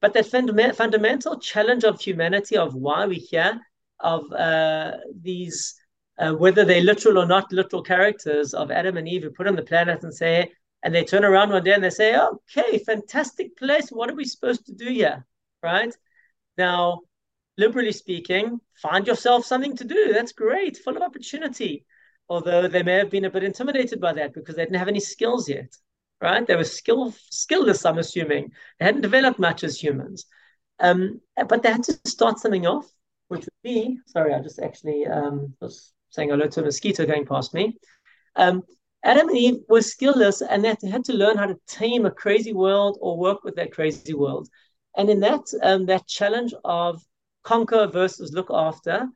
[0.00, 3.60] But that fund- fundamental challenge of humanity, of why we're here,
[4.00, 5.74] of uh, these,
[6.18, 9.56] uh, whether they're literal or not literal characters of Adam and Eve who put on
[9.56, 13.56] the planet and say, and they turn around one day and they say, okay, fantastic
[13.56, 13.88] place.
[13.90, 15.24] What are we supposed to do here?
[15.62, 15.94] Right?
[16.58, 17.00] Now,
[17.56, 20.12] liberally speaking, find yourself something to do.
[20.12, 21.86] That's great, full of opportunity.
[22.28, 25.00] Although they may have been a bit intimidated by that because they didn't have any
[25.00, 25.74] skills yet.
[26.20, 26.46] right?
[26.46, 28.52] They were skill skillless, I'm assuming.
[28.78, 30.26] They hadn't developed much as humans.
[30.80, 32.86] Um, but they had to start something off,
[33.28, 37.26] which would be sorry, I just actually um, was saying hello to a mosquito going
[37.26, 37.76] past me.
[38.36, 38.62] Um,
[39.04, 42.54] Adam and Eve were skillless and they had to learn how to tame a crazy
[42.54, 44.48] world or work with that crazy world.
[44.96, 47.02] And in that um, that challenge of
[47.42, 49.08] conquer versus look after,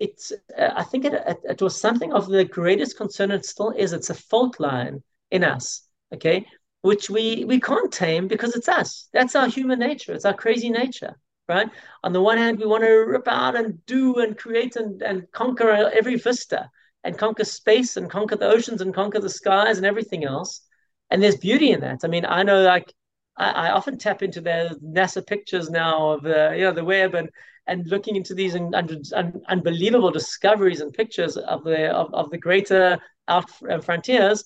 [0.00, 3.30] it's uh, I think it, it, it was something of the greatest concern.
[3.30, 3.92] It still is.
[3.92, 5.82] It's a fault line in us.
[6.12, 6.46] Okay,
[6.82, 9.08] which we we can't tame because it's us.
[9.12, 10.12] That's our human nature.
[10.12, 11.14] It's our crazy nature,
[11.48, 11.68] right?
[12.04, 15.30] On the one hand, we want to rip out and do and create and, and
[15.32, 16.70] conquer every vista
[17.04, 20.62] and conquer space and conquer the oceans and conquer the skies and everything else.
[21.10, 22.00] And there's beauty in that.
[22.04, 22.92] I mean, I know like
[23.36, 27.14] I, I often tap into the NASA pictures now of the you know the web
[27.14, 27.30] and
[27.68, 32.38] and looking into these un, un, unbelievable discoveries and pictures of the of, of the
[32.38, 34.44] greater out uh, frontiers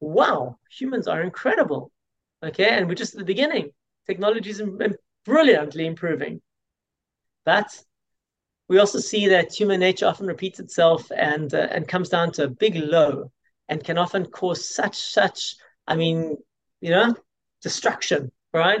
[0.00, 1.90] wow, humans are incredible.
[2.42, 3.70] Okay, and we're just at the beginning.
[4.06, 4.62] Technology is
[5.26, 6.40] brilliantly improving.
[7.44, 7.66] But
[8.68, 12.44] we also see that human nature often repeats itself and uh, and comes down to
[12.44, 13.30] a big low
[13.68, 15.56] and can often cause such such
[15.86, 16.36] I mean,
[16.80, 17.14] you know,
[17.62, 18.80] destruction, right?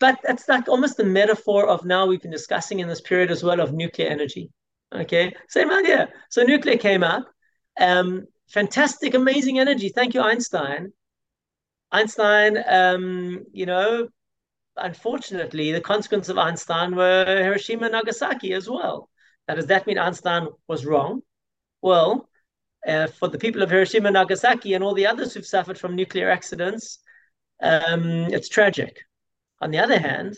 [0.00, 3.42] But that's like almost the metaphor of now we've been discussing in this period as
[3.42, 4.50] well of nuclear energy.
[4.94, 6.08] Okay, same idea.
[6.30, 7.26] So nuclear came up.
[7.80, 9.88] Um, fantastic, amazing energy.
[9.88, 10.92] Thank you, Einstein.
[11.90, 14.08] Einstein, um, you know,
[14.80, 19.08] unfortunately, the consequence of Einstein were Hiroshima and Nagasaki as well.
[19.46, 21.22] Now, does that mean Einstein was wrong?
[21.80, 22.28] Well,
[22.86, 25.96] uh, for the people of Hiroshima and Nagasaki and all the others who've suffered from
[25.96, 26.98] nuclear accidents,
[27.62, 29.00] um, it's tragic.
[29.60, 30.36] On the other hand,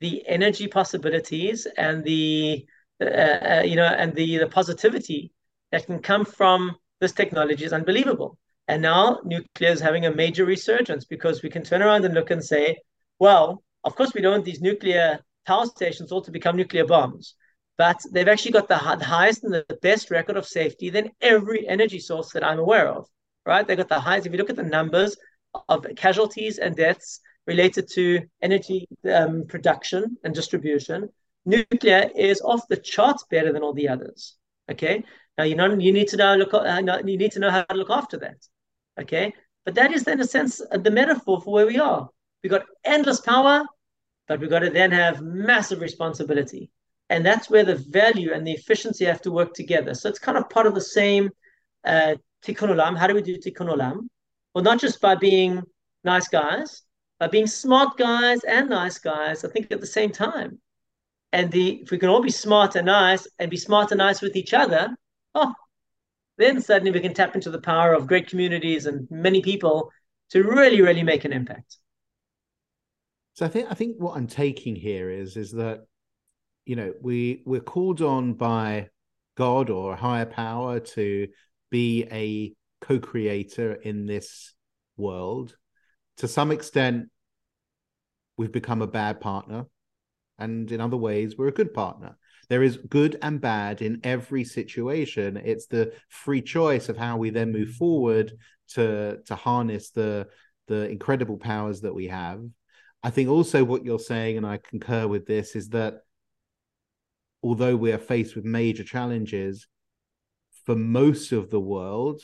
[0.00, 2.66] the energy possibilities and the
[3.00, 5.32] uh, uh, you know and the the positivity
[5.70, 8.38] that can come from this technology is unbelievable.
[8.68, 12.30] And now nuclear is having a major resurgence because we can turn around and look
[12.30, 12.78] and say,
[13.18, 17.34] well, of course, we don't want these nuclear power stations all to become nuclear bombs,
[17.78, 21.68] but they've actually got the, the highest and the best record of safety than every
[21.68, 23.06] energy source that I'm aware of,
[23.44, 23.66] right?
[23.66, 25.16] They've got the highest, if you look at the numbers
[25.68, 31.08] of casualties and deaths related to energy um, production and distribution,
[31.44, 34.36] nuclear is off the charts better than all the others.
[34.70, 35.02] Okay,
[35.36, 37.74] now you know you need to know look uh, you need to know how to
[37.74, 38.36] look after that.
[39.00, 39.32] Okay,
[39.64, 42.08] but that is then a sense the metaphor for where we are.
[42.42, 43.64] We got endless power,
[44.28, 46.70] but we got to then have massive responsibility,
[47.08, 49.94] and that's where the value and the efficiency have to work together.
[49.94, 51.30] So it's kind of part of the same
[51.84, 52.14] uh,
[52.44, 52.96] tikkun olam.
[52.96, 54.08] How do we do tikkun olam?
[54.54, 55.62] Well, not just by being
[56.04, 56.82] nice guys,
[57.18, 59.44] by being smart guys and nice guys.
[59.44, 60.60] I think at the same time.
[61.32, 64.20] And the if we can all be smart and nice and be smart and nice
[64.20, 64.94] with each other,
[65.34, 65.54] oh,
[66.36, 69.90] then suddenly we can tap into the power of great communities and many people
[70.30, 71.76] to really, really make an impact.
[73.34, 75.86] So I think I think what I'm taking here is is that
[76.66, 78.88] you know we we're called on by
[79.36, 81.28] God or a higher power to
[81.70, 82.52] be a
[82.84, 84.54] co-creator in this
[84.96, 85.56] world.
[86.18, 87.06] To some extent,
[88.36, 89.64] we've become a bad partner,
[90.38, 92.18] and in other ways, we're a good partner.
[92.50, 95.38] There is good and bad in every situation.
[95.38, 98.32] It's the free choice of how we then move forward
[98.74, 100.28] to to harness the
[100.68, 102.42] the incredible powers that we have.
[103.02, 105.94] I think also what you're saying, and I concur with this, is that
[107.42, 109.66] although we are faced with major challenges,
[110.64, 112.22] for most of the world,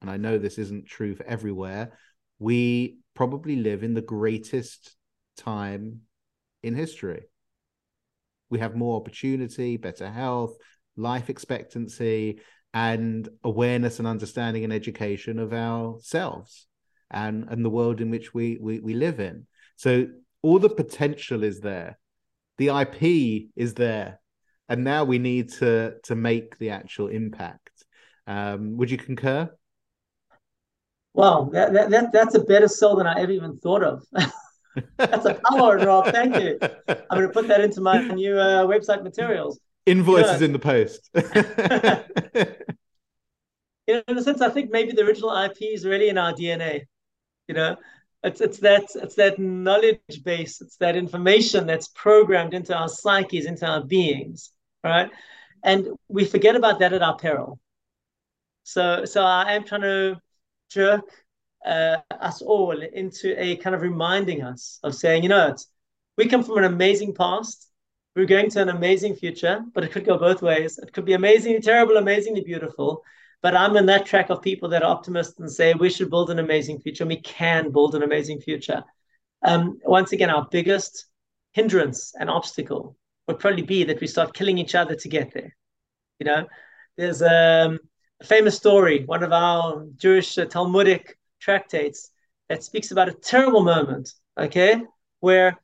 [0.00, 1.92] and I know this isn't true for everywhere,
[2.38, 4.96] we probably live in the greatest
[5.36, 6.00] time
[6.62, 7.26] in history
[8.48, 10.56] we have more opportunity, better health,
[10.96, 12.40] life expectancy,
[12.72, 16.66] and awareness and understanding and education of ourselves
[17.10, 19.46] and and the world in which we we, we live in.
[19.76, 20.08] So
[20.42, 21.98] all the potential is there,
[22.58, 24.20] the IP is there,
[24.68, 27.84] and now we need to to make the actual impact.
[28.26, 29.50] Um, would you concur?
[31.14, 34.04] Well, that, that, that's a better sell than I ever even thought of.
[34.98, 36.12] That's a power, Rob.
[36.12, 36.58] Thank you.
[36.88, 39.58] I'm going to put that into my new uh, website materials.
[39.86, 41.08] Invoices in the post.
[43.86, 46.32] you know, in a sense, I think maybe the original IP is really in our
[46.34, 46.82] DNA.
[47.48, 47.76] You know,
[48.26, 53.46] it's it's that it's that knowledge base, it's that information that's programmed into our psyches,
[53.46, 54.52] into our beings,
[54.84, 55.10] right?
[55.62, 57.58] And we forget about that at our peril.
[58.64, 60.20] So so I am trying to
[60.70, 61.04] jerk
[61.64, 65.54] uh, us all into a kind of reminding us of saying, you know,
[66.16, 67.70] we come from an amazing past.
[68.14, 70.78] We're going to an amazing future, but it could go both ways.
[70.78, 73.02] It could be amazingly terrible, amazingly beautiful.
[73.42, 76.30] But I'm in that track of people that are optimists and say we should build
[76.30, 77.04] an amazing future.
[77.04, 78.82] And we can build an amazing future.
[79.42, 81.06] Um, once again, our biggest
[81.52, 82.96] hindrance and obstacle
[83.28, 85.54] would probably be that we start killing each other to get there.
[86.18, 86.46] You know,
[86.96, 87.78] there's um,
[88.20, 92.10] a famous story, one of our Jewish uh, Talmudic tractates
[92.48, 94.82] that speaks about a terrible moment, okay,
[95.20, 95.58] where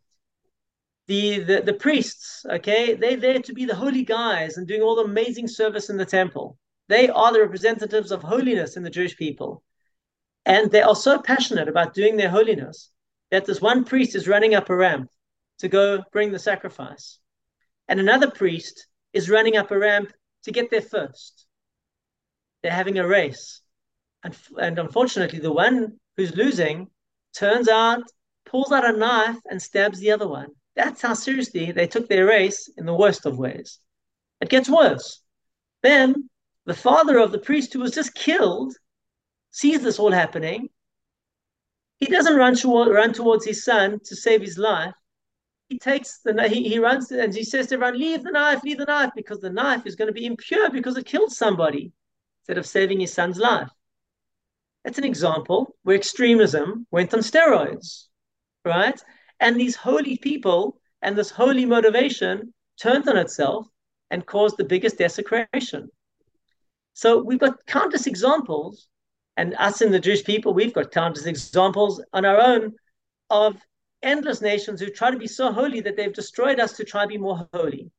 [1.09, 4.97] the, the the priests, okay, they're there to be the holy guys and doing all
[4.97, 6.59] the amazing service in the temple.
[6.93, 9.62] They are the representatives of holiness in the Jewish people.
[10.45, 12.90] And they are so passionate about doing their holiness
[13.30, 15.09] that this one priest is running up a ramp
[15.61, 17.18] to go bring the sacrifice.
[17.88, 20.12] And another priest is running up a ramp
[20.43, 21.47] to get there first.
[22.62, 23.62] They're having a race.
[24.22, 26.88] And, and unfortunately, the one who's losing
[27.34, 28.03] turns out,
[28.45, 30.49] pulls out a knife, and stabs the other one.
[30.76, 33.78] That's how seriously they took their race in the worst of ways.
[34.43, 35.22] It gets worse.
[35.82, 36.28] Then
[36.64, 38.74] the father of the priest who was just killed
[39.50, 40.68] sees this all happening.
[41.98, 42.56] He doesn't run,
[42.90, 44.94] run towards his son to save his life.
[45.68, 48.78] He takes the he, he runs and he says to everyone, "Leave the knife, leave
[48.78, 51.92] the knife," because the knife is going to be impure because it killed somebody
[52.40, 53.70] instead of saving his son's life.
[54.84, 58.08] That's an example where extremism went on steroids,
[58.64, 59.00] right?
[59.40, 63.66] And these holy people and this holy motivation turned on itself
[64.10, 65.88] and caused the biggest desecration.
[66.95, 68.88] So we've got countless examples,
[69.36, 72.74] and us in the Jewish people, we've got countless examples on our own
[73.30, 73.57] of
[74.03, 77.09] endless nations who try to be so holy that they've destroyed us to try to
[77.09, 77.90] be more holy.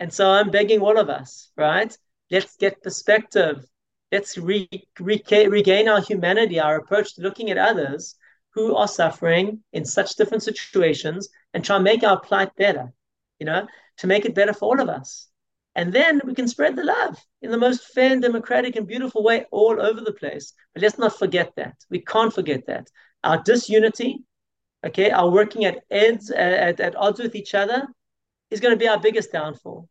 [0.00, 1.96] And so I'm begging all of us, right?
[2.30, 3.64] Let's get perspective.
[4.10, 8.16] Let's re- re- regain our humanity, our approach to looking at others
[8.54, 12.92] who are suffering in such different situations and try and make our plight better,
[13.38, 13.66] you know,
[13.98, 15.29] to make it better for all of us.
[15.74, 19.22] And then we can spread the love in the most fair and democratic and beautiful
[19.22, 20.52] way all over the place.
[20.74, 21.76] But let's not forget that.
[21.88, 22.88] We can't forget that.
[23.22, 24.24] Our disunity,
[24.84, 27.86] okay, our working at odds, at, at odds with each other
[28.50, 29.88] is going to be our biggest downfall.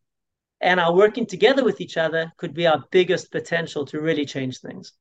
[0.62, 4.60] And our working together with each other could be our biggest potential to really change
[4.60, 4.92] things.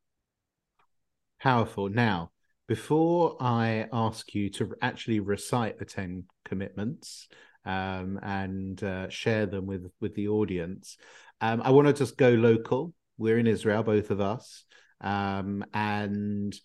[1.41, 1.89] Powerful.
[1.89, 2.31] Now,
[2.69, 7.29] before I ask you to actually recite the 10 commitments,
[7.69, 10.97] um, and uh, share them with with the audience.
[11.41, 12.95] Um, I want to just go local.
[13.19, 14.65] We're in Israel, both of us,
[15.03, 16.59] um, and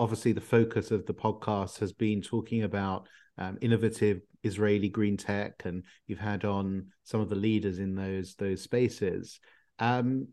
[0.00, 5.62] obviously the focus of the podcast has been talking about um, innovative Israeli green tech,
[5.64, 9.38] and you've had on some of the leaders in those those spaces.
[9.78, 10.28] Um,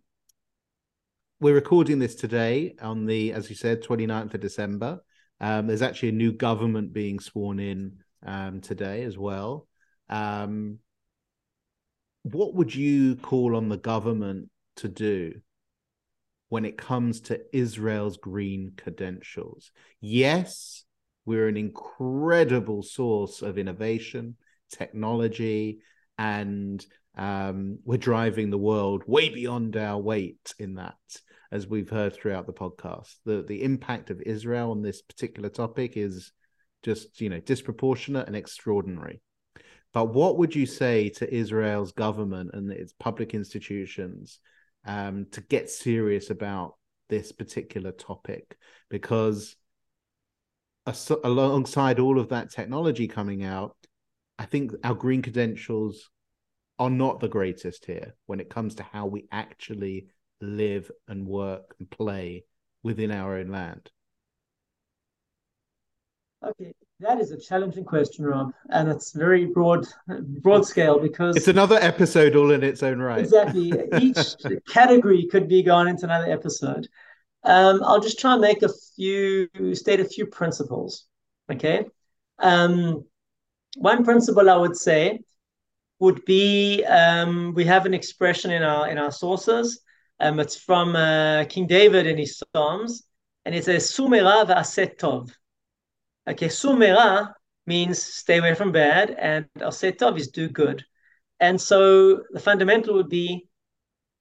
[1.39, 4.99] we're recording this today on the, as you said, 29th of December.
[5.39, 7.99] Um, there's actually a new government being sworn in
[8.61, 9.68] today as well.
[10.09, 10.79] Um,
[12.23, 15.33] what would you call on the government to do
[16.49, 19.71] when it comes to Israel's green credentials?
[20.01, 20.83] Yes,
[21.25, 24.35] we're an incredible source of innovation,
[24.71, 25.79] technology,
[26.17, 26.85] and
[27.15, 30.95] um, we're driving the world way beyond our weight in that,
[31.51, 33.15] as we've heard throughout the podcast.
[33.25, 36.31] The the impact of Israel on this particular topic is
[36.83, 39.21] just you know disproportionate and extraordinary.
[39.93, 44.39] But what would you say to Israel's government and its public institutions
[44.85, 46.75] um, to get serious about
[47.09, 48.57] this particular topic?
[48.89, 49.55] Because
[50.85, 53.75] as- alongside all of that technology coming out,
[54.37, 56.09] I think our green credentials
[56.77, 60.07] are not the greatest here when it comes to how we actually
[60.39, 62.45] live and work and play
[62.83, 63.91] within our own land.
[66.41, 69.87] Okay, that is a challenging question, Rob, and it's very broad,
[70.41, 73.19] broad scale because it's another episode all in its own right.
[73.19, 74.17] Exactly, each
[74.67, 76.87] category could be gone into another episode.
[77.43, 81.05] Um, I'll just try and make a few state a few principles.
[81.49, 81.85] Okay,
[82.39, 83.05] um,
[83.77, 85.21] one principle I would say
[85.99, 89.81] would be um, we have an expression in our in our sources.
[90.19, 93.03] Um, it's from uh, King David in his Psalms,
[93.45, 95.31] and it says "Sumera v'aset tov."
[96.27, 97.33] Okay, sumera
[97.65, 100.83] means stay away from bad, and asetov is do good.
[101.39, 103.47] And so the fundamental would be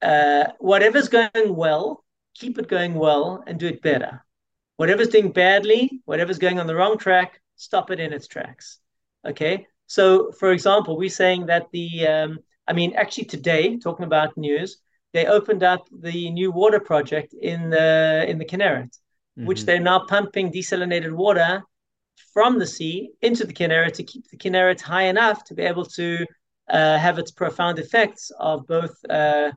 [0.01, 4.23] uh, whatever's going well, keep it going well and do it better.
[4.77, 8.79] Whatever's doing badly, whatever's going on the wrong track, stop it in its tracks.
[9.27, 9.67] Okay.
[9.87, 14.77] So, for example, we're saying that the, um, I mean, actually today, talking about news,
[15.13, 19.45] they opened up the new water project in the in the Kinneret, mm-hmm.
[19.47, 21.63] which they're now pumping desalinated water
[22.33, 25.85] from the sea into the Kinneret to keep the Kinneret high enough to be able
[25.85, 26.25] to
[26.69, 29.51] uh, have its profound effects of both uh,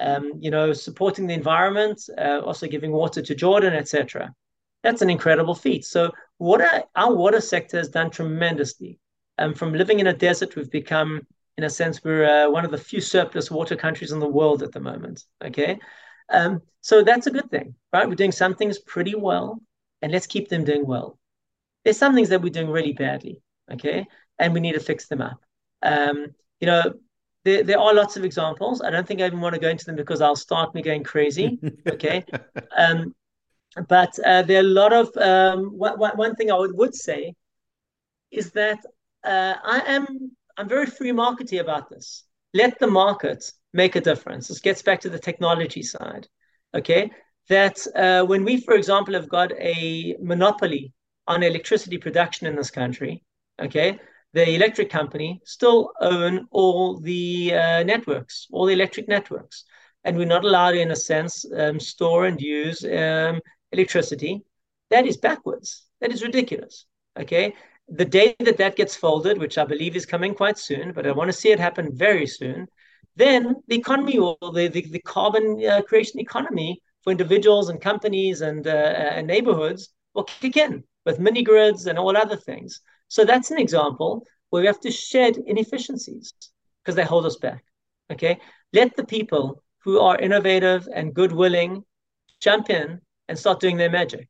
[0.00, 4.32] um, you know, supporting the environment, uh, also giving water to Jordan, etc.
[4.82, 5.84] That's an incredible feat.
[5.84, 8.98] So water, our water sector has done tremendously.
[9.38, 12.70] Um, from living in a desert, we've become, in a sense, we're uh, one of
[12.70, 15.24] the few surplus water countries in the world at the moment.
[15.44, 15.78] Okay,
[16.30, 18.08] um, so that's a good thing, right?
[18.08, 19.60] We're doing some things pretty well,
[20.02, 21.17] and let's keep them doing well.
[21.88, 23.40] There's some things that we're doing really badly,
[23.72, 24.06] okay,
[24.38, 25.40] and we need to fix them up.
[25.82, 26.26] Um,
[26.60, 26.92] you know,
[27.46, 28.82] there, there are lots of examples.
[28.82, 31.02] I don't think I even want to go into them because I'll start me going
[31.02, 31.58] crazy.
[31.88, 32.26] Okay.
[32.76, 33.14] um,
[33.88, 37.32] but uh, there are a lot of um, one, one thing I would, would say
[38.30, 38.80] is that
[39.24, 42.24] uh, I am I'm very free markety about this.
[42.52, 44.48] Let the market make a difference.
[44.48, 46.28] This gets back to the technology side.
[46.74, 47.10] Okay,
[47.48, 50.92] that uh, when we, for example, have got a monopoly
[51.28, 53.22] on electricity production in this country,
[53.60, 54.00] okay,
[54.32, 59.64] the electric company still own all the uh, networks, all the electric networks.
[60.04, 63.40] And we're not allowed, in a sense, um, store and use um,
[63.72, 64.42] electricity.
[64.90, 65.84] That is backwards.
[66.00, 66.86] That is ridiculous.
[67.18, 67.54] Okay.
[67.88, 71.12] The day that that gets folded, which I believe is coming quite soon, but I
[71.12, 72.68] want to see it happen very soon,
[73.16, 78.42] then the economy or the, the, the carbon uh, creation economy for individuals and companies
[78.42, 82.80] and, uh, and neighborhoods will kick in with mini grids and all other things.
[83.08, 86.34] So that's an example where we have to shed inefficiencies
[86.82, 87.64] because they hold us back.
[88.12, 88.38] Okay.
[88.74, 91.82] Let the people who are innovative and good willing
[92.40, 94.28] jump in and start doing their magic.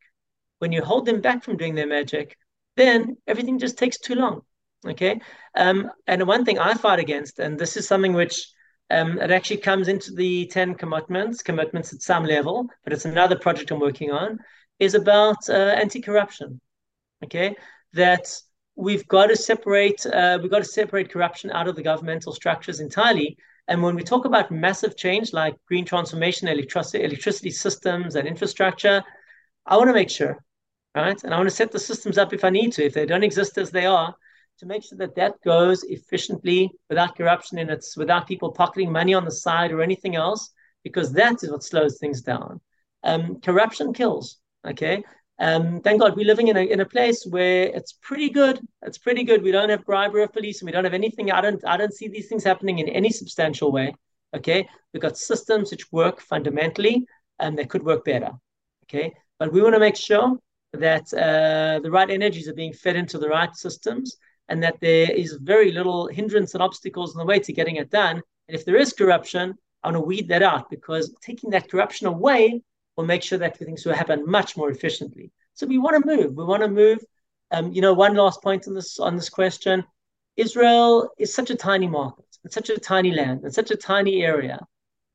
[0.61, 2.37] When you hold them back from doing their magic,
[2.77, 4.43] then everything just takes too long.
[4.87, 5.21] Okay.
[5.57, 8.47] Um, and one thing I fight against, and this is something which
[8.91, 13.37] um, it actually comes into the 10 commitments, commitments at some level, but it's another
[13.37, 14.39] project I'm working on,
[14.79, 16.61] is about uh, anti corruption.
[17.25, 17.57] Okay.
[17.95, 18.31] That
[18.77, 22.81] we've got to separate uh, we've got to separate corruption out of the governmental structures
[22.81, 23.37] entirely.
[23.67, 29.03] And when we talk about massive change like green transformation, electricity, electricity systems, and infrastructure,
[29.67, 30.39] I want to make sure,
[30.95, 31.23] right?
[31.23, 33.25] And I want to set the systems up if I need to, if they don't
[33.25, 34.15] exist as they are,
[34.61, 39.13] to make sure that that goes efficiently without corruption and it's without people pocketing money
[39.13, 40.51] on the side or anything else,
[40.83, 42.61] because that is what slows things down.
[43.03, 44.39] Um, corruption kills.
[44.67, 45.05] Okay,
[45.41, 48.61] um, thank God we're living in a, in a place where it's pretty good.
[48.83, 49.43] It's pretty good.
[49.43, 51.31] We don't have bribery of police and we don't have anything.
[51.31, 53.95] I don't I don't see these things happening in any substantial way.
[54.35, 54.69] Okay.
[54.93, 57.07] We've got systems which work fundamentally
[57.39, 58.33] and they could work better.
[58.85, 59.15] Okay.
[59.39, 60.39] But we want to make sure
[60.73, 64.17] that uh, the right energies are being fed into the right systems
[64.49, 67.91] and that there is very little hindrance and obstacles in the way to getting it
[67.91, 68.17] done.
[68.49, 72.09] And if there is corruption, I want to weed that out because taking that corruption
[72.09, 72.63] away
[72.99, 75.31] will make sure that things will happen much more efficiently.
[75.55, 76.35] So we want to move.
[76.35, 76.99] We want to move.
[77.53, 79.85] Um, you know, one last point on this on this question:
[80.37, 82.27] Israel is such a tiny market.
[82.45, 83.41] It's such a tiny land.
[83.45, 84.59] It's such a tiny area.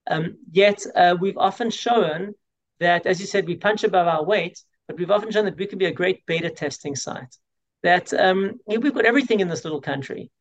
[0.09, 2.33] Um, yet uh, we've often shown
[2.79, 4.57] that, as you said, we punch above our weight.
[4.87, 7.35] But we've often shown that we could be a great beta testing site.
[7.83, 10.31] That um, we've got everything in this little country.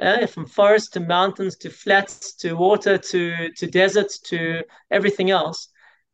[0.00, 5.68] Uh, from forests to mountains to flats to water to to deserts to everything else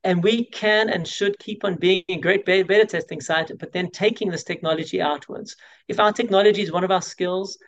[0.05, 3.91] and we can and should keep on being a great beta testing site, but then
[3.91, 5.57] taking this technology outwards.
[5.89, 7.59] If our technology is one of our skills,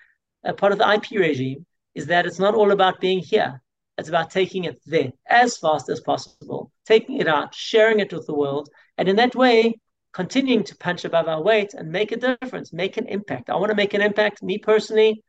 [0.45, 3.61] a part of the IP regime is that it's not all about being here.
[3.99, 8.27] It's about taking it there as fast as possible, taking it out, sharing it with
[8.27, 9.75] the world, and in that way,
[10.13, 13.51] continuing to punch above our weight and make a difference, make an impact.
[13.51, 15.23] I want to make an impact, me personally,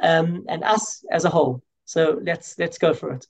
[0.00, 1.62] um, and us as a whole.
[1.84, 3.26] So let's let's go for it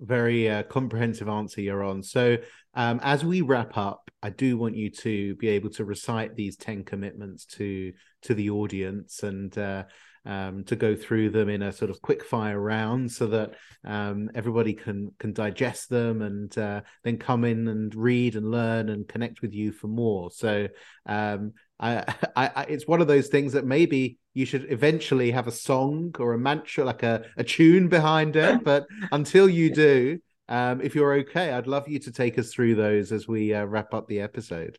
[0.00, 2.04] very uh, comprehensive answer Yaron.
[2.04, 2.36] So,
[2.74, 6.56] um, as we wrap up, I do want you to be able to recite these
[6.56, 7.92] ten commitments to
[8.22, 9.84] to the audience and uh,
[10.26, 13.54] um, to go through them in a sort of quick fire round, so that
[13.84, 18.88] um, everybody can can digest them and uh, then come in and read and learn
[18.88, 20.30] and connect with you for more.
[20.30, 20.68] So,
[21.06, 22.04] um, I,
[22.36, 26.14] I, I, it's one of those things that maybe you should eventually have a song
[26.18, 28.60] or a mantra, like a, a tune behind it.
[28.64, 30.18] But until you do,
[30.48, 33.64] um, if you're okay, I'd love you to take us through those as we uh,
[33.64, 34.78] wrap up the episode.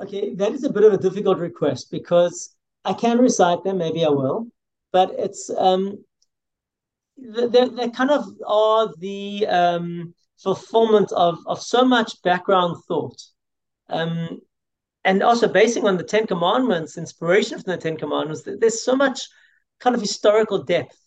[0.00, 2.53] Okay, that is a bit of a difficult request because
[2.84, 4.48] I can recite them, maybe I will,
[4.92, 6.04] but it's um,
[7.16, 13.20] they they kind of are the um, fulfillment of of so much background thought.
[13.88, 14.40] Um,
[15.04, 19.28] and also basing on the Ten Commandments, inspiration from the Ten Commandments, there's so much
[19.78, 20.98] kind of historical depth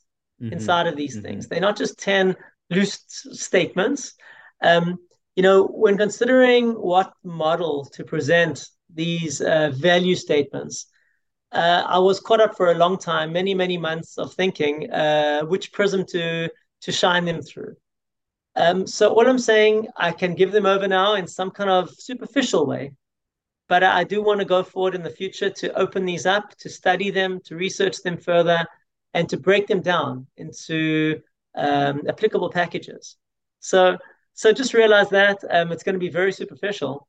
[0.41, 0.53] mm-hmm.
[0.53, 1.25] inside of these mm-hmm.
[1.25, 1.47] things.
[1.47, 2.35] They're not just 10
[2.69, 4.13] loose statements.
[4.61, 4.99] Um,
[5.35, 10.87] you know, when considering what model to present these uh, value statements,
[11.51, 15.41] uh, I was caught up for a long time, many, many months of thinking uh,
[15.41, 16.49] which prism to
[16.81, 17.75] to shine them through.
[18.55, 21.89] Um, so all I'm saying, I can give them over now in some kind of
[21.91, 22.93] superficial way,
[23.67, 26.69] but I do want to go forward in the future to open these up, to
[26.69, 28.65] study them, to research them further,
[29.13, 31.21] and to break them down into
[31.55, 33.17] um, applicable packages.
[33.59, 33.97] So,
[34.33, 37.07] so just realize that um, it's going to be very superficial.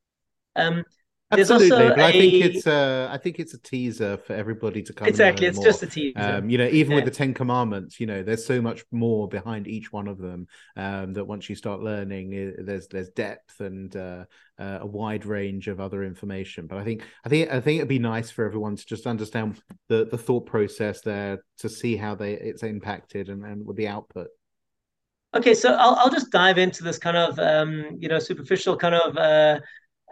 [0.57, 0.85] Um,
[1.31, 2.05] Absolutely, but a...
[2.05, 5.09] I think it's a, I think it's a teaser for everybody to come.
[5.09, 5.67] Exactly, it's more.
[5.67, 6.19] just a teaser.
[6.19, 6.97] Um, you know, even yeah.
[6.97, 10.47] with the Ten Commandments, you know, there's so much more behind each one of them
[10.77, 14.25] um, that once you start learning, there's there's depth and uh,
[14.59, 16.67] uh, a wide range of other information.
[16.67, 19.61] But I think I think I think it'd be nice for everyone to just understand
[19.89, 23.89] the the thought process there to see how they it's impacted and and with the
[23.89, 24.29] output.
[25.35, 28.95] Okay, so I'll I'll just dive into this kind of um, you know superficial kind
[28.95, 29.15] of.
[29.15, 29.61] Uh,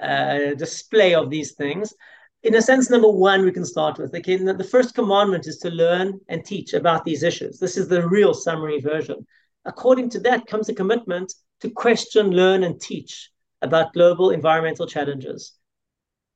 [0.02, 1.94] uh, display of these things.
[2.42, 5.70] In a sense, number one, we can start with okay, the first commandment is to
[5.70, 7.58] learn and teach about these issues.
[7.58, 9.26] This is the real summary version.
[9.64, 13.30] According to that comes a commitment to question, learn, and teach
[13.62, 15.54] about global environmental challenges.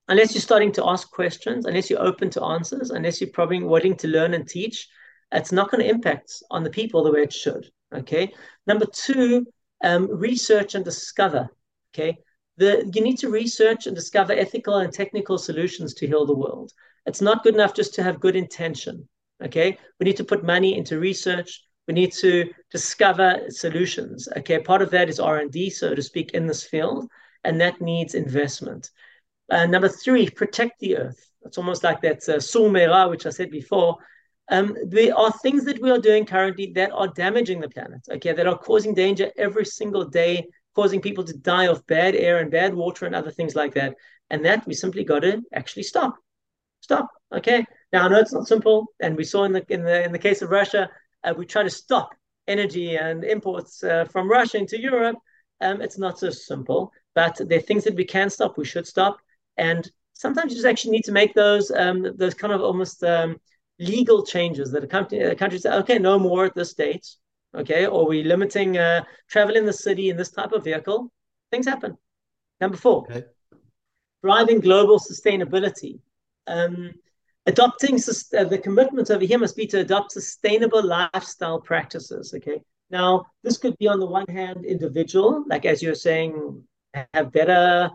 [0.08, 3.96] Unless you're starting to ask questions, unless you're open to answers, unless you're probably wanting
[3.98, 4.88] to learn and teach,
[5.30, 7.70] it's not going to impact on the people the way it should.
[7.94, 8.32] Okay.
[8.66, 9.46] Number two,
[9.84, 11.50] um, research and discover.
[11.94, 12.18] Okay
[12.61, 16.72] the, you need to research and discover ethical and technical solutions to heal the world.
[17.06, 19.08] It's not good enough just to have good intention.
[19.42, 21.62] Okay, we need to put money into research.
[21.88, 24.28] We need to discover solutions.
[24.36, 27.08] Okay, part of that is R and D, so to speak, in this field,
[27.42, 28.90] and that needs investment.
[29.50, 31.20] Uh, number three, protect the earth.
[31.46, 33.96] It's almost like that uh, which I said before.
[34.50, 38.02] Um, there are things that we are doing currently that are damaging the planet.
[38.11, 40.44] Okay, that are causing danger every single day
[40.74, 43.94] causing people to die of bad air and bad water and other things like that.
[44.30, 46.16] And that we simply got to actually stop.
[46.80, 47.08] Stop.
[47.32, 47.64] Okay.
[47.92, 50.18] Now I know it's not simple, and we saw in the in the in the
[50.18, 50.88] case of Russia,
[51.24, 52.10] uh, we try to stop
[52.46, 55.16] energy and imports uh, from Russia into Europe.
[55.60, 58.56] Um, it's not so simple, but there are things that we can stop.
[58.56, 59.18] We should stop,
[59.56, 63.40] and sometimes you just actually need to make those um, those kind of almost um,
[63.80, 67.06] legal changes that a country, a country say, okay, no more at this date
[67.55, 71.11] okay, or we limiting uh, travel in the city in this type of vehicle,
[71.51, 71.96] things happen.
[72.61, 73.24] Number four, okay.
[74.22, 76.01] driving global sustainability.
[76.46, 76.92] Um,
[77.46, 82.34] adopting uh, the commitment over here must be to adopt sustainable lifestyle practices.
[82.34, 82.61] Okay.
[82.90, 86.64] Now, this could be on the one hand individual, like as you're saying,
[87.14, 87.90] have better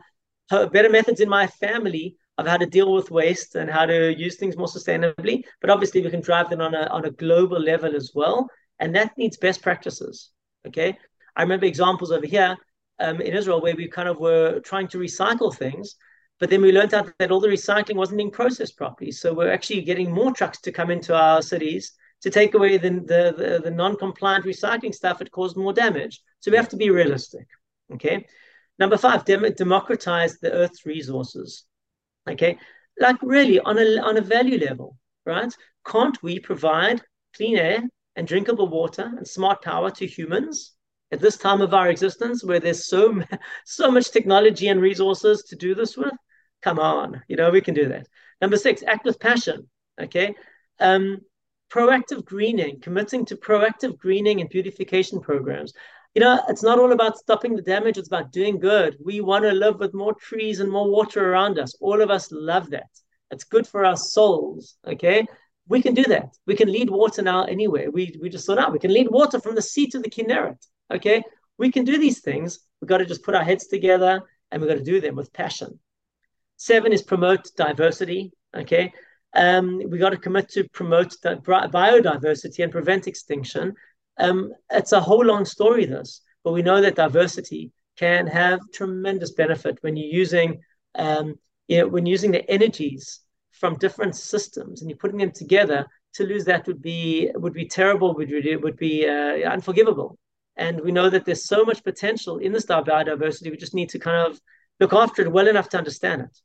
[0.49, 4.35] better methods in my family of how to deal with waste and how to use
[4.37, 5.43] things more sustainably.
[5.59, 8.49] But obviously, we can drive them on a on a global level as well
[8.79, 10.31] and that needs best practices.
[10.67, 10.97] Okay,
[11.35, 12.55] I remember examples over here
[12.99, 15.95] um, in Israel where we kind of were trying to recycle things,
[16.39, 19.11] but then we learned out that all the recycling wasn't being processed properly.
[19.11, 22.89] So we're actually getting more trucks to come into our cities to take away the,
[22.89, 25.21] the, the, the non-compliant recycling stuff.
[25.21, 26.21] It caused more damage.
[26.39, 27.47] So we have to be realistic.
[27.93, 28.25] Okay.
[28.77, 31.65] Number five, dem- democratize the Earth's resources.
[32.27, 32.57] Okay,
[32.99, 35.53] like really on a on a value level, right?
[35.85, 37.01] Can't we provide
[37.35, 37.83] clean air
[38.15, 40.73] and drinkable water and smart power to humans
[41.11, 43.21] at this time of our existence where there's so
[43.65, 46.13] so much technology and resources to do this with?
[46.61, 48.07] Come on you know we can do that.
[48.41, 49.69] Number six act with passion
[50.01, 50.35] okay?
[50.79, 51.21] Um,
[51.71, 55.73] proactive greening committing to proactive greening and beautification programs.
[56.13, 58.97] You know it's not all about stopping the damage it's about doing good.
[59.03, 61.75] We want to live with more trees and more water around us.
[61.81, 62.89] All of us love that.
[63.31, 65.27] It's good for our souls okay
[65.67, 66.37] we can do that.
[66.45, 67.89] We can lead water now anywhere.
[67.89, 70.57] We, we just saw now we can lead water from the sea to the Kinneret.
[70.93, 71.23] Okay,
[71.57, 72.59] we can do these things.
[72.79, 75.33] We've got to just put our heads together and we've got to do them with
[75.33, 75.79] passion.
[76.57, 78.31] Seven is promote diversity.
[78.55, 78.93] Okay,
[79.33, 83.73] um, we got to commit to promote biodiversity and prevent extinction.
[84.17, 89.31] Um, it's a whole long story, this, but we know that diversity can have tremendous
[89.31, 90.61] benefit when you're using,
[90.95, 91.35] um,
[91.67, 93.21] you know, when using the energies
[93.59, 97.67] from different systems and you're putting them together to lose that would be would be
[97.67, 100.17] terrible would be would be uh, unforgivable.
[100.57, 103.99] And we know that there's so much potential in this biodiversity we just need to
[103.99, 104.39] kind of
[104.79, 106.37] look after it well enough to understand it.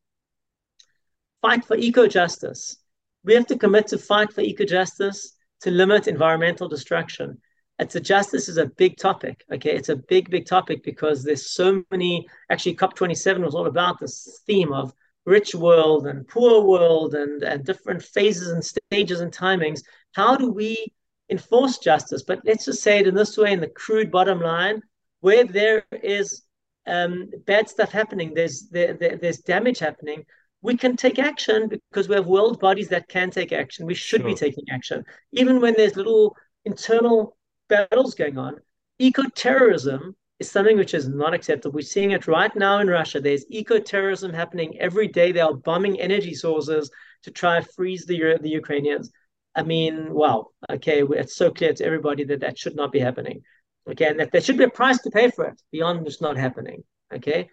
[1.43, 2.77] Fight for eco justice.
[3.25, 7.39] We have to commit to fight for eco justice to limit environmental destruction.
[7.79, 9.75] It's a justice is a big topic okay?
[9.75, 14.43] It's a big big topic because there's so many actually cop27 was all about this
[14.47, 14.93] theme of
[15.31, 19.81] rich world and poor world and, and different phases and stages and timings.
[20.13, 20.93] How do we
[21.31, 22.25] enforce justice?
[22.25, 24.83] But let's just say it in this way, in the crude bottom line,
[25.21, 26.43] where there is
[26.87, 30.25] um, bad stuff happening, there's there, there, there's damage happening.
[30.63, 33.87] We can take action because we have world bodies that can take action.
[33.87, 34.31] We should sure.
[34.31, 37.37] be taking action, even when there's little internal
[37.69, 38.57] battles going on.
[38.99, 41.75] Eco terrorism is something which is not acceptable.
[41.75, 43.21] We're seeing it right now in Russia.
[43.21, 45.31] There's eco terrorism happening every day.
[45.31, 46.91] They are bombing energy sources
[47.23, 49.13] to try and freeze the, the Ukrainians.
[49.55, 53.43] I mean, wow, okay, it's so clear to everybody that that should not be happening.
[53.91, 56.37] Okay, and that there should be a price to pay for it beyond just not
[56.37, 56.85] happening.
[57.13, 57.49] Okay,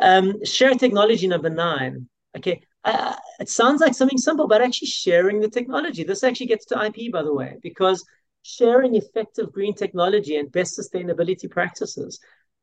[0.00, 2.08] um, share technology number nine.
[2.36, 6.04] Okay, uh, it sounds like something simple, but actually sharing the technology.
[6.04, 8.04] This actually gets to IP, by the way, because
[8.42, 12.20] sharing effective green technology and best sustainability practices.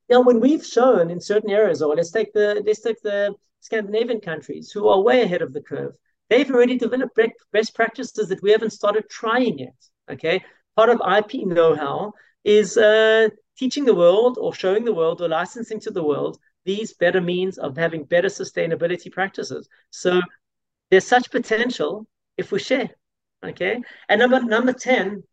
[0.09, 4.21] Now, when we've shown in certain areas, or let's take the let's take the Scandinavian
[4.21, 5.93] countries who are way ahead of the curve,
[6.29, 7.19] they've already developed
[7.51, 9.75] best practices that we haven't started trying yet.
[10.11, 10.43] Okay,
[10.75, 12.13] part of IP know-how
[12.43, 16.93] is uh, teaching the world, or showing the world, or licensing to the world these
[16.93, 19.67] better means of having better sustainability practices.
[19.91, 20.21] So
[20.89, 22.07] there's such potential
[22.37, 22.89] if we share.
[23.45, 25.23] Okay, and number number ten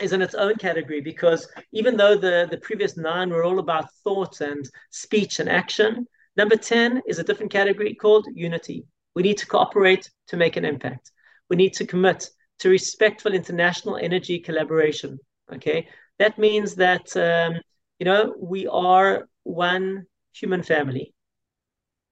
[0.00, 3.92] is in its own category because even though the, the previous nine were all about
[4.04, 8.84] thought and speech and action, number 10 is a different category called unity.
[9.14, 11.10] We need to cooperate to make an impact.
[11.50, 12.30] We need to commit
[12.60, 15.18] to respectful international energy collaboration.
[15.52, 15.88] Okay,
[16.18, 17.60] that means that um,
[17.98, 21.12] you know we are one human family.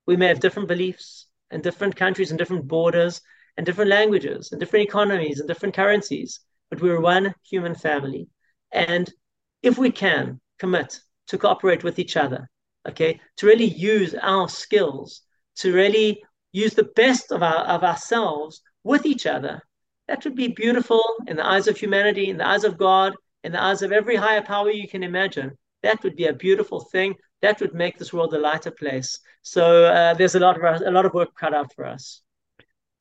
[0.07, 3.23] We may have different beliefs and different countries and different borders
[3.57, 6.41] and different languages and different economies and different currencies
[6.71, 8.29] but we're one human family.
[8.73, 9.13] And
[9.63, 12.49] if we can commit to cooperate with each other,
[12.89, 15.23] okay, to really use our skills,
[15.57, 19.61] to really use the best of, our, of ourselves with each other,
[20.09, 23.13] that would be beautiful in the eyes of humanity, in the eyes of God,
[23.45, 25.53] in the eyes of every higher power you can imagine.
[25.83, 27.15] That would be a beautiful thing.
[27.43, 29.19] That would make this world a lighter place.
[29.43, 32.23] So uh, there's a lot of a lot of work cut out for us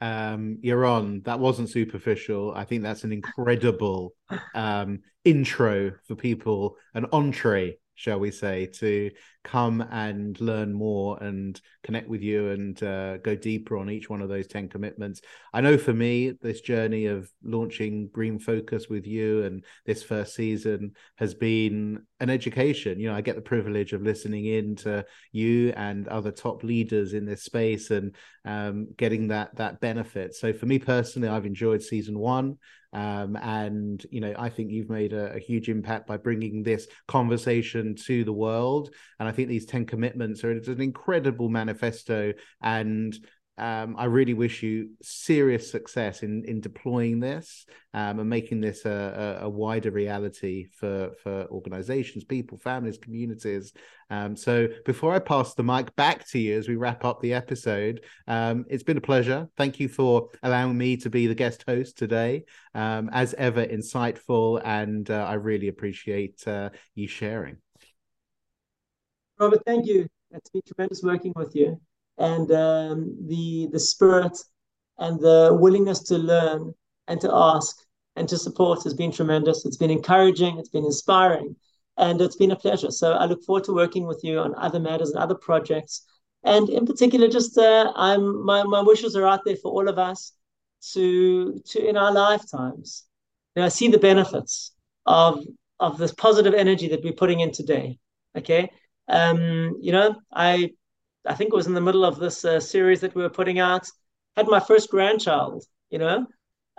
[0.02, 1.24] um Yaron.
[1.26, 2.54] that wasn't superficial.
[2.56, 4.14] I think that's an incredible
[4.56, 9.12] um intro for people, an entree shall we say, to
[9.44, 14.22] come and learn more and connect with you and uh, go deeper on each one
[14.22, 15.20] of those 10 commitments.
[15.54, 20.34] I know for me, this journey of launching Green Focus with you and this first
[20.34, 23.02] season has been an education.
[23.02, 27.14] You know, I get the privilege of listening in to you and other top leaders
[27.14, 30.36] in this space and um, getting that that benefit.
[30.36, 32.60] So for me personally, I've enjoyed season one.
[32.92, 36.88] Um, and you know, I think you've made a, a, huge impact by bringing this
[37.08, 38.94] conversation to the world.
[39.20, 43.16] And I think these ten commitments are an incredible manifesto, and
[43.60, 48.86] um, I really wish you serious success in in deploying this um, and making this
[48.86, 53.74] a, a, wider reality for for organizations, people, families, communities.
[54.10, 57.34] Um, so before I pass the mic back to you as we wrap up the
[57.34, 59.50] episode, um, it's been a pleasure.
[59.58, 62.46] Thank you for allowing me to be the guest host today.
[62.74, 67.58] Um, as ever, insightful, and uh, I really appreciate uh, you sharing.
[69.38, 70.08] Robert, thank you.
[70.32, 71.80] It's been tremendous working with you
[72.20, 74.38] and um, the the spirit
[74.98, 76.74] and the willingness to learn
[77.08, 77.78] and to ask
[78.16, 79.66] and to support has been tremendous.
[79.66, 80.60] It's been encouraging.
[80.60, 81.56] It's been inspiring,
[81.98, 82.92] and it's been a pleasure.
[82.92, 86.06] So I look forward to working with you on other matters and other projects.
[86.44, 89.98] And in particular, just uh, I'm my my wishes are out there for all of
[89.98, 90.34] us
[90.94, 93.06] to to in our lifetimes.
[93.56, 94.74] You know, see the benefits
[95.06, 95.44] of
[95.80, 98.00] of this positive energy that we're putting in today.
[98.38, 98.70] Okay.
[99.08, 100.72] Um, you know, I
[101.28, 103.60] I think it was in the middle of this uh, series that we were putting
[103.60, 103.88] out.
[104.38, 106.26] Had my first grandchild, you know.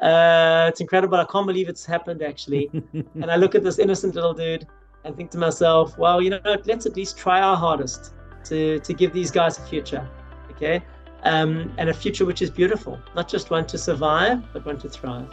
[0.01, 1.18] Uh, it's incredible.
[1.18, 2.70] I can't believe it's happened actually.
[2.95, 4.66] and I look at this innocent little dude
[5.05, 8.14] and think to myself, well, you know, let's at least try our hardest
[8.45, 10.09] to to give these guys a future,
[10.51, 10.82] okay?
[11.22, 14.88] Um, and a future which is beautiful, not just one to survive, but one to
[14.88, 15.28] thrive.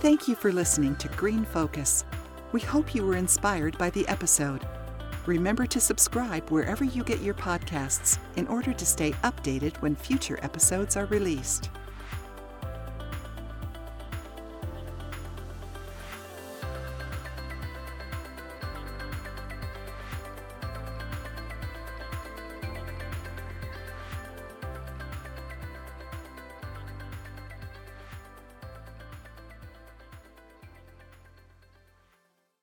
[0.00, 2.04] Thank you for listening to Green Focus.
[2.52, 4.66] We hope you were inspired by the episode.
[5.26, 10.38] Remember to subscribe wherever you get your podcasts in order to stay updated when future
[10.40, 11.68] episodes are released.